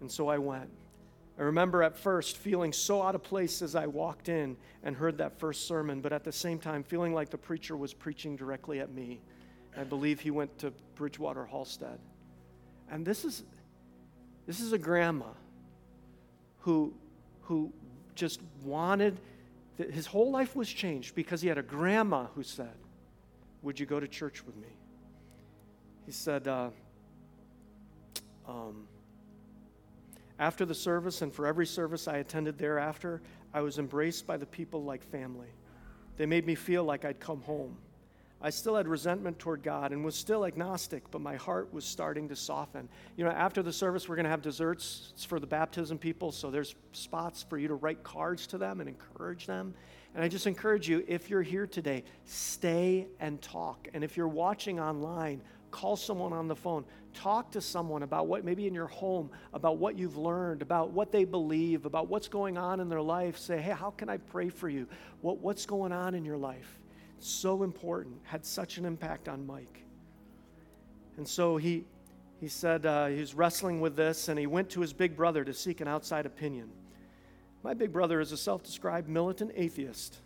And 0.00 0.10
so 0.10 0.28
I 0.28 0.38
went. 0.38 0.70
I 1.38 1.42
remember 1.42 1.82
at 1.82 1.96
first 1.96 2.36
feeling 2.36 2.72
so 2.72 3.02
out 3.02 3.14
of 3.14 3.22
place 3.22 3.62
as 3.62 3.76
I 3.76 3.86
walked 3.86 4.28
in 4.28 4.56
and 4.82 4.96
heard 4.96 5.18
that 5.18 5.38
first 5.38 5.68
sermon, 5.68 6.00
but 6.00 6.12
at 6.12 6.24
the 6.24 6.32
same 6.32 6.58
time 6.58 6.82
feeling 6.82 7.14
like 7.14 7.30
the 7.30 7.38
preacher 7.38 7.76
was 7.76 7.94
preaching 7.94 8.34
directly 8.34 8.80
at 8.80 8.92
me. 8.92 9.20
I 9.76 9.84
believe 9.84 10.18
he 10.18 10.32
went 10.32 10.58
to 10.58 10.72
Bridgewater 10.96 11.46
Halstead. 11.46 12.00
And 12.90 13.06
this 13.06 13.24
is 13.24 13.44
this 14.46 14.60
is 14.60 14.72
a 14.72 14.78
grandma 14.78 15.26
who 16.60 16.92
who 17.42 17.72
just 18.14 18.40
wanted 18.64 19.20
his 19.78 20.06
whole 20.06 20.30
life 20.30 20.56
was 20.56 20.68
changed 20.68 21.14
because 21.14 21.40
he 21.40 21.48
had 21.48 21.58
a 21.58 21.62
grandma 21.62 22.26
who 22.34 22.42
said, 22.42 22.74
Would 23.62 23.78
you 23.78 23.86
go 23.86 24.00
to 24.00 24.08
church 24.08 24.44
with 24.44 24.56
me? 24.56 24.68
He 26.04 26.12
said, 26.12 26.48
uh, 26.48 26.70
um, 28.48 28.88
after 30.38 30.64
the 30.64 30.74
service 30.74 31.22
and 31.22 31.32
for 31.32 31.46
every 31.46 31.66
service 31.66 32.06
I 32.08 32.18
attended 32.18 32.58
thereafter, 32.58 33.20
I 33.52 33.60
was 33.60 33.78
embraced 33.78 34.26
by 34.26 34.36
the 34.36 34.46
people 34.46 34.84
like 34.84 35.02
family. 35.02 35.48
They 36.16 36.26
made 36.26 36.46
me 36.46 36.54
feel 36.54 36.84
like 36.84 37.04
I'd 37.04 37.20
come 37.20 37.42
home. 37.42 37.76
I 38.40 38.50
still 38.50 38.76
had 38.76 38.86
resentment 38.86 39.40
toward 39.40 39.64
God 39.64 39.90
and 39.90 40.04
was 40.04 40.14
still 40.14 40.46
agnostic, 40.46 41.10
but 41.10 41.20
my 41.20 41.34
heart 41.34 41.72
was 41.72 41.84
starting 41.84 42.28
to 42.28 42.36
soften. 42.36 42.88
You 43.16 43.24
know, 43.24 43.30
after 43.30 43.64
the 43.64 43.72
service, 43.72 44.08
we're 44.08 44.14
going 44.14 44.24
to 44.24 44.30
have 44.30 44.42
desserts. 44.42 45.10
It's 45.14 45.24
for 45.24 45.40
the 45.40 45.46
baptism 45.46 45.98
people, 45.98 46.30
so 46.30 46.48
there's 46.48 46.76
spots 46.92 47.42
for 47.42 47.58
you 47.58 47.66
to 47.66 47.74
write 47.74 48.04
cards 48.04 48.46
to 48.48 48.58
them 48.58 48.78
and 48.78 48.88
encourage 48.88 49.46
them. 49.46 49.74
And 50.14 50.22
I 50.22 50.28
just 50.28 50.46
encourage 50.46 50.88
you, 50.88 51.04
if 51.08 51.28
you're 51.28 51.42
here 51.42 51.66
today, 51.66 52.04
stay 52.24 53.08
and 53.18 53.42
talk. 53.42 53.88
And 53.92 54.04
if 54.04 54.16
you're 54.16 54.28
watching 54.28 54.78
online, 54.78 55.42
call 55.70 55.96
someone 55.96 56.32
on 56.32 56.48
the 56.48 56.56
phone. 56.56 56.84
Talk 57.14 57.50
to 57.52 57.60
someone 57.60 58.02
about 58.02 58.26
what 58.26 58.44
maybe 58.44 58.66
in 58.66 58.74
your 58.74 58.86
home 58.86 59.30
about 59.52 59.78
what 59.78 59.98
you've 59.98 60.16
learned 60.16 60.62
about 60.62 60.90
what 60.90 61.10
they 61.10 61.24
believe 61.24 61.84
about 61.86 62.08
what's 62.08 62.28
going 62.28 62.56
on 62.56 62.80
in 62.80 62.88
their 62.88 63.02
life. 63.02 63.38
Say 63.38 63.60
hey 63.60 63.72
how 63.72 63.90
can 63.90 64.08
i 64.08 64.16
pray 64.16 64.48
for 64.48 64.68
you? 64.68 64.86
What, 65.20 65.38
what's 65.38 65.66
going 65.66 65.92
on 65.92 66.14
in 66.14 66.24
your 66.24 66.36
life? 66.36 66.78
So 67.18 67.62
important. 67.62 68.16
Had 68.24 68.44
such 68.44 68.78
an 68.78 68.84
impact 68.84 69.28
on 69.28 69.46
mike. 69.46 69.84
And 71.16 71.26
so 71.26 71.56
he 71.56 71.84
he 72.40 72.48
said 72.48 72.86
uh, 72.86 73.06
he 73.06 73.20
was 73.20 73.34
wrestling 73.34 73.80
with 73.80 73.96
this 73.96 74.28
and 74.28 74.38
he 74.38 74.46
went 74.46 74.70
to 74.70 74.80
his 74.80 74.92
big 74.92 75.16
brother 75.16 75.44
to 75.44 75.52
seek 75.52 75.80
an 75.80 75.88
outside 75.88 76.26
opinion. 76.26 76.70
My 77.64 77.74
big 77.74 77.92
brother 77.92 78.20
is 78.20 78.30
a 78.30 78.36
self-described 78.36 79.08
militant 79.08 79.50
atheist. 79.56 80.18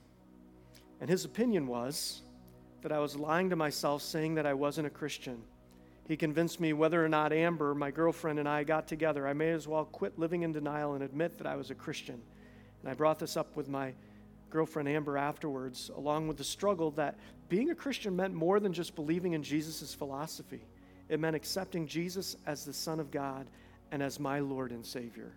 And 1.00 1.08
his 1.08 1.24
opinion 1.24 1.66
was 1.66 2.22
that 2.82 2.92
I 2.92 2.98
was 2.98 3.16
lying 3.16 3.50
to 3.50 3.56
myself 3.56 4.02
saying 4.02 4.34
that 4.34 4.46
I 4.46 4.54
wasn't 4.54 4.86
a 4.86 4.90
Christian. 4.90 5.42
He 6.08 6.16
convinced 6.16 6.60
me 6.60 6.72
whether 6.72 7.04
or 7.04 7.08
not 7.08 7.32
Amber, 7.32 7.74
my 7.74 7.90
girlfriend, 7.90 8.38
and 8.38 8.48
I 8.48 8.64
got 8.64 8.88
together, 8.88 9.26
I 9.26 9.32
may 9.32 9.50
as 9.50 9.68
well 9.68 9.84
quit 9.84 10.18
living 10.18 10.42
in 10.42 10.52
denial 10.52 10.94
and 10.94 11.02
admit 11.02 11.38
that 11.38 11.46
I 11.46 11.56
was 11.56 11.70
a 11.70 11.74
Christian. 11.74 12.20
And 12.82 12.90
I 12.90 12.94
brought 12.94 13.18
this 13.18 13.36
up 13.36 13.56
with 13.56 13.68
my 13.68 13.92
girlfriend 14.50 14.88
Amber 14.88 15.16
afterwards, 15.16 15.90
along 15.96 16.28
with 16.28 16.36
the 16.36 16.44
struggle 16.44 16.90
that 16.92 17.16
being 17.48 17.70
a 17.70 17.74
Christian 17.74 18.16
meant 18.16 18.34
more 18.34 18.60
than 18.60 18.72
just 18.72 18.94
believing 18.94 19.32
in 19.32 19.42
Jesus' 19.42 19.94
philosophy. 19.94 20.62
It 21.08 21.20
meant 21.20 21.36
accepting 21.36 21.86
Jesus 21.86 22.36
as 22.46 22.64
the 22.64 22.72
Son 22.72 22.98
of 22.98 23.10
God 23.10 23.46
and 23.92 24.02
as 24.02 24.18
my 24.18 24.40
Lord 24.40 24.72
and 24.72 24.84
Savior. 24.84 25.32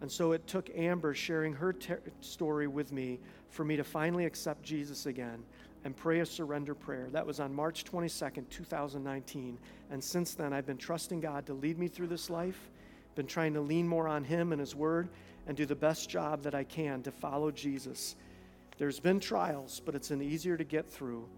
And 0.00 0.10
so 0.10 0.32
it 0.32 0.46
took 0.46 0.68
Amber 0.76 1.14
sharing 1.14 1.54
her 1.54 1.72
ter- 1.72 2.00
story 2.20 2.66
with 2.66 2.92
me 2.92 3.20
for 3.50 3.64
me 3.64 3.76
to 3.76 3.84
finally 3.84 4.24
accept 4.24 4.62
Jesus 4.62 5.06
again 5.06 5.44
and 5.84 5.96
pray 5.96 6.20
a 6.20 6.26
surrender 6.26 6.74
prayer. 6.74 7.08
That 7.10 7.26
was 7.26 7.40
on 7.40 7.54
March 7.54 7.84
22nd, 7.84 8.48
2019. 8.48 9.58
And 9.90 10.02
since 10.02 10.34
then, 10.34 10.52
I've 10.52 10.66
been 10.66 10.76
trusting 10.76 11.20
God 11.20 11.46
to 11.46 11.54
lead 11.54 11.78
me 11.78 11.88
through 11.88 12.06
this 12.06 12.30
life, 12.30 12.70
been 13.14 13.26
trying 13.26 13.54
to 13.54 13.60
lean 13.60 13.88
more 13.88 14.08
on 14.08 14.24
Him 14.24 14.52
and 14.52 14.60
His 14.60 14.74
Word, 14.74 15.08
and 15.46 15.56
do 15.56 15.66
the 15.66 15.74
best 15.74 16.08
job 16.08 16.42
that 16.42 16.54
I 16.54 16.64
can 16.64 17.02
to 17.02 17.10
follow 17.10 17.50
Jesus. 17.50 18.16
There's 18.78 19.00
been 19.00 19.20
trials, 19.20 19.80
but 19.84 19.94
it's 19.94 20.10
an 20.10 20.22
easier 20.22 20.56
to 20.56 20.64
get 20.64 20.88
through 20.88 21.28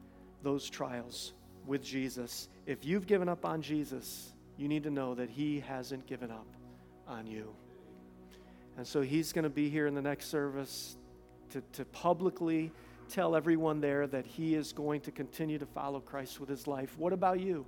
those 0.43 0.69
trials 0.69 1.33
with 1.67 1.83
Jesus. 1.83 2.49
If 2.67 2.85
you've 2.85 3.07
given 3.07 3.29
up 3.29 3.45
on 3.45 3.63
Jesus, 3.63 4.33
you 4.57 4.69
need 4.69 4.83
to 4.85 4.91
know 4.91 5.15
that 5.15 5.31
He 5.31 5.61
hasn't 5.61 6.07
given 6.07 6.31
up 6.31 6.47
on 7.09 7.27
you. 7.27 7.55
And 8.77 8.87
so 8.87 9.01
He's 9.01 9.33
going 9.33 9.45
to 9.45 9.51
be 9.51 9.71
here 9.71 9.87
in 9.87 9.95
the 9.95 10.03
next 10.03 10.27
service 10.27 10.97
to, 11.51 11.63
to 11.73 11.85
publicly 11.87 12.73
tell 13.09 13.37
everyone 13.37 13.81
there 13.81 14.07
that 14.07 14.27
he 14.27 14.55
is 14.55 14.73
going 14.73 15.01
to 15.03 15.11
continue 15.11 15.59
to 15.59 15.67
follow 15.67 16.01
Christ 16.01 16.41
with 16.41 16.49
his 16.49 16.67
life. 16.67 16.97
What 16.99 17.13
about 17.13 17.41
you? 17.41 17.67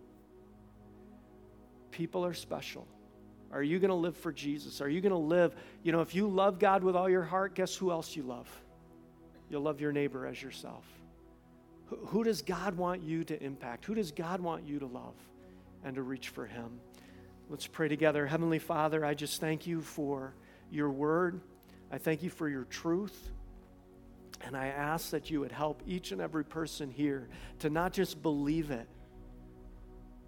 People 1.91 2.25
are 2.25 2.35
special. 2.35 2.87
Are 3.53 3.63
you 3.63 3.79
going 3.79 3.91
to 3.91 3.95
live 3.95 4.17
for 4.17 4.33
Jesus? 4.33 4.81
Are 4.81 4.89
you 4.89 5.01
going 5.01 5.13
to 5.13 5.19
live? 5.19 5.55
You 5.83 5.93
know, 5.93 6.01
if 6.01 6.15
you 6.15 6.29
love 6.29 6.59
God 6.59 6.83
with 6.83 6.97
all 6.97 7.09
your 7.09 7.23
heart, 7.23 7.55
guess 7.55 7.75
who 7.75 7.91
else 7.91 8.17
you 8.17 8.23
love? 8.23 8.49
You'll 9.49 9.63
love 9.63 9.81
your 9.81 9.93
neighbor 9.93 10.27
as 10.27 10.43
yourself. 10.43 10.85
Who, 11.87 12.25
does 12.25 12.43
God 12.43 12.77
want 12.77 13.03
you 13.03 13.23
to 13.25 13.41
impact? 13.43 13.85
Who 13.85 13.95
does 13.95 14.11
God 14.11 14.41
want 14.41 14.67
you 14.67 14.81
to 14.81 14.87
love 14.87 15.15
and 15.85 15.95
to 15.95 16.03
reach 16.03 16.31
for 16.31 16.45
Him? 16.45 16.81
Let's 17.49 17.69
pray 17.69 17.87
together. 17.87 18.27
Heavenly 18.27 18.59
Father, 18.59 19.05
I 19.05 19.15
just 19.15 19.41
thank 19.41 19.69
you 19.69 19.81
for 19.81 20.35
your 20.71 20.91
word. 20.91 21.41
I 21.93 21.99
thank 21.99 22.25
you 22.25 22.31
for 22.31 22.49
your 22.49 22.65
truth. 22.65 23.31
And 24.43 24.57
I 24.57 24.67
ask 24.69 25.11
that 25.11 25.31
you 25.31 25.41
would 25.41 25.53
help 25.53 25.83
each 25.87 26.13
and 26.13 26.21
every 26.21 26.45
person 26.45 26.91
here 26.91 27.29
to 27.61 27.71
not 27.71 27.93
just 27.93 28.23
believe 28.23 28.71
it, 28.71 28.87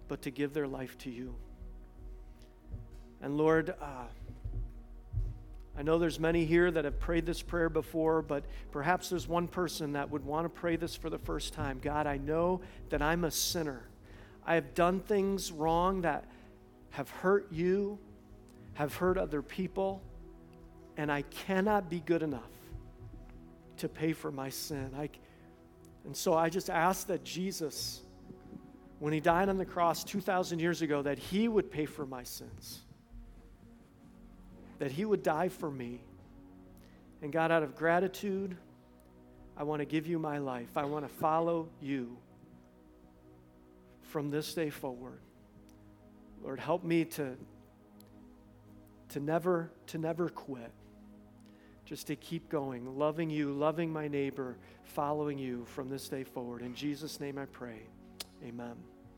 but 0.07 0.23
to 0.23 0.31
give 0.31 0.53
their 0.53 0.67
life 0.67 0.97
to 0.99 1.11
you. 1.11 1.35
And 3.21 3.37
Lord, 3.37 3.75
uh, 3.81 4.05
I 5.77 5.81
know 5.81 5.97
there's 5.97 6.19
many 6.19 6.45
here 6.45 6.69
that 6.71 6.83
have 6.83 6.99
prayed 6.99 7.25
this 7.25 7.41
prayer 7.41 7.69
before, 7.69 8.21
but 8.21 8.43
perhaps 8.71 9.09
there's 9.09 9.27
one 9.27 9.47
person 9.47 9.93
that 9.93 10.09
would 10.09 10.25
want 10.25 10.45
to 10.45 10.49
pray 10.49 10.75
this 10.75 10.95
for 10.95 11.09
the 11.09 11.19
first 11.19 11.53
time. 11.53 11.79
God, 11.81 12.07
I 12.07 12.17
know 12.17 12.61
that 12.89 13.01
I'm 13.01 13.23
a 13.23 13.31
sinner. 13.31 13.87
I 14.45 14.55
have 14.55 14.73
done 14.73 14.99
things 14.99 15.51
wrong 15.51 16.01
that 16.01 16.25
have 16.89 17.09
hurt 17.09 17.47
you, 17.51 17.99
have 18.73 18.95
hurt 18.95 19.17
other 19.17 19.41
people, 19.41 20.01
and 20.97 21.11
I 21.11 21.21
cannot 21.21 21.89
be 21.89 21.99
good 22.01 22.23
enough 22.23 22.49
to 23.79 23.89
pay 23.89 24.13
for 24.13 24.31
my 24.31 24.49
sin. 24.49 24.91
I, 24.97 25.09
and 26.05 26.15
so 26.15 26.33
I 26.33 26.49
just 26.49 26.69
ask 26.69 27.07
that 27.07 27.23
Jesus, 27.23 28.01
when 28.99 29.13
he 29.13 29.19
died 29.19 29.49
on 29.49 29.57
the 29.57 29.65
cross 29.65 30.03
2,000 30.03 30.59
years 30.59 30.81
ago, 30.81 31.01
that 31.01 31.17
he 31.17 31.47
would 31.47 31.71
pay 31.71 31.85
for 31.85 32.05
my 32.05 32.23
sins, 32.23 32.81
that 34.79 34.91
he 34.91 35.05
would 35.05 35.23
die 35.23 35.49
for 35.49 35.69
me. 35.69 36.01
And 37.21 37.31
God, 37.33 37.51
out 37.51 37.63
of 37.63 37.75
gratitude, 37.75 38.55
I 39.57 39.63
want 39.63 39.81
to 39.81 39.85
give 39.85 40.07
you 40.07 40.19
my 40.19 40.37
life. 40.37 40.77
I 40.77 40.85
want 40.85 41.05
to 41.05 41.13
follow 41.13 41.67
you 41.81 42.17
from 44.03 44.29
this 44.31 44.53
day 44.53 44.69
forward. 44.69 45.19
Lord, 46.41 46.59
help 46.59 46.83
me 46.85 47.03
to, 47.05 47.35
to 49.09 49.19
never 49.19 49.69
to 49.87 49.97
never 49.97 50.29
quit 50.29 50.71
just 51.89 52.05
to 52.05 52.15
keep 52.15 52.47
going, 52.49 52.99
loving 52.99 53.31
you, 53.31 53.51
loving 53.51 53.91
my 53.91 54.07
neighbor, 54.07 54.55
following 54.83 55.39
you 55.39 55.65
from 55.65 55.89
this 55.89 56.07
day 56.07 56.23
forward. 56.23 56.61
In 56.61 56.75
Jesus' 56.75 57.19
name 57.19 57.39
I 57.39 57.45
pray. 57.45 57.79
Amen. 58.45 58.75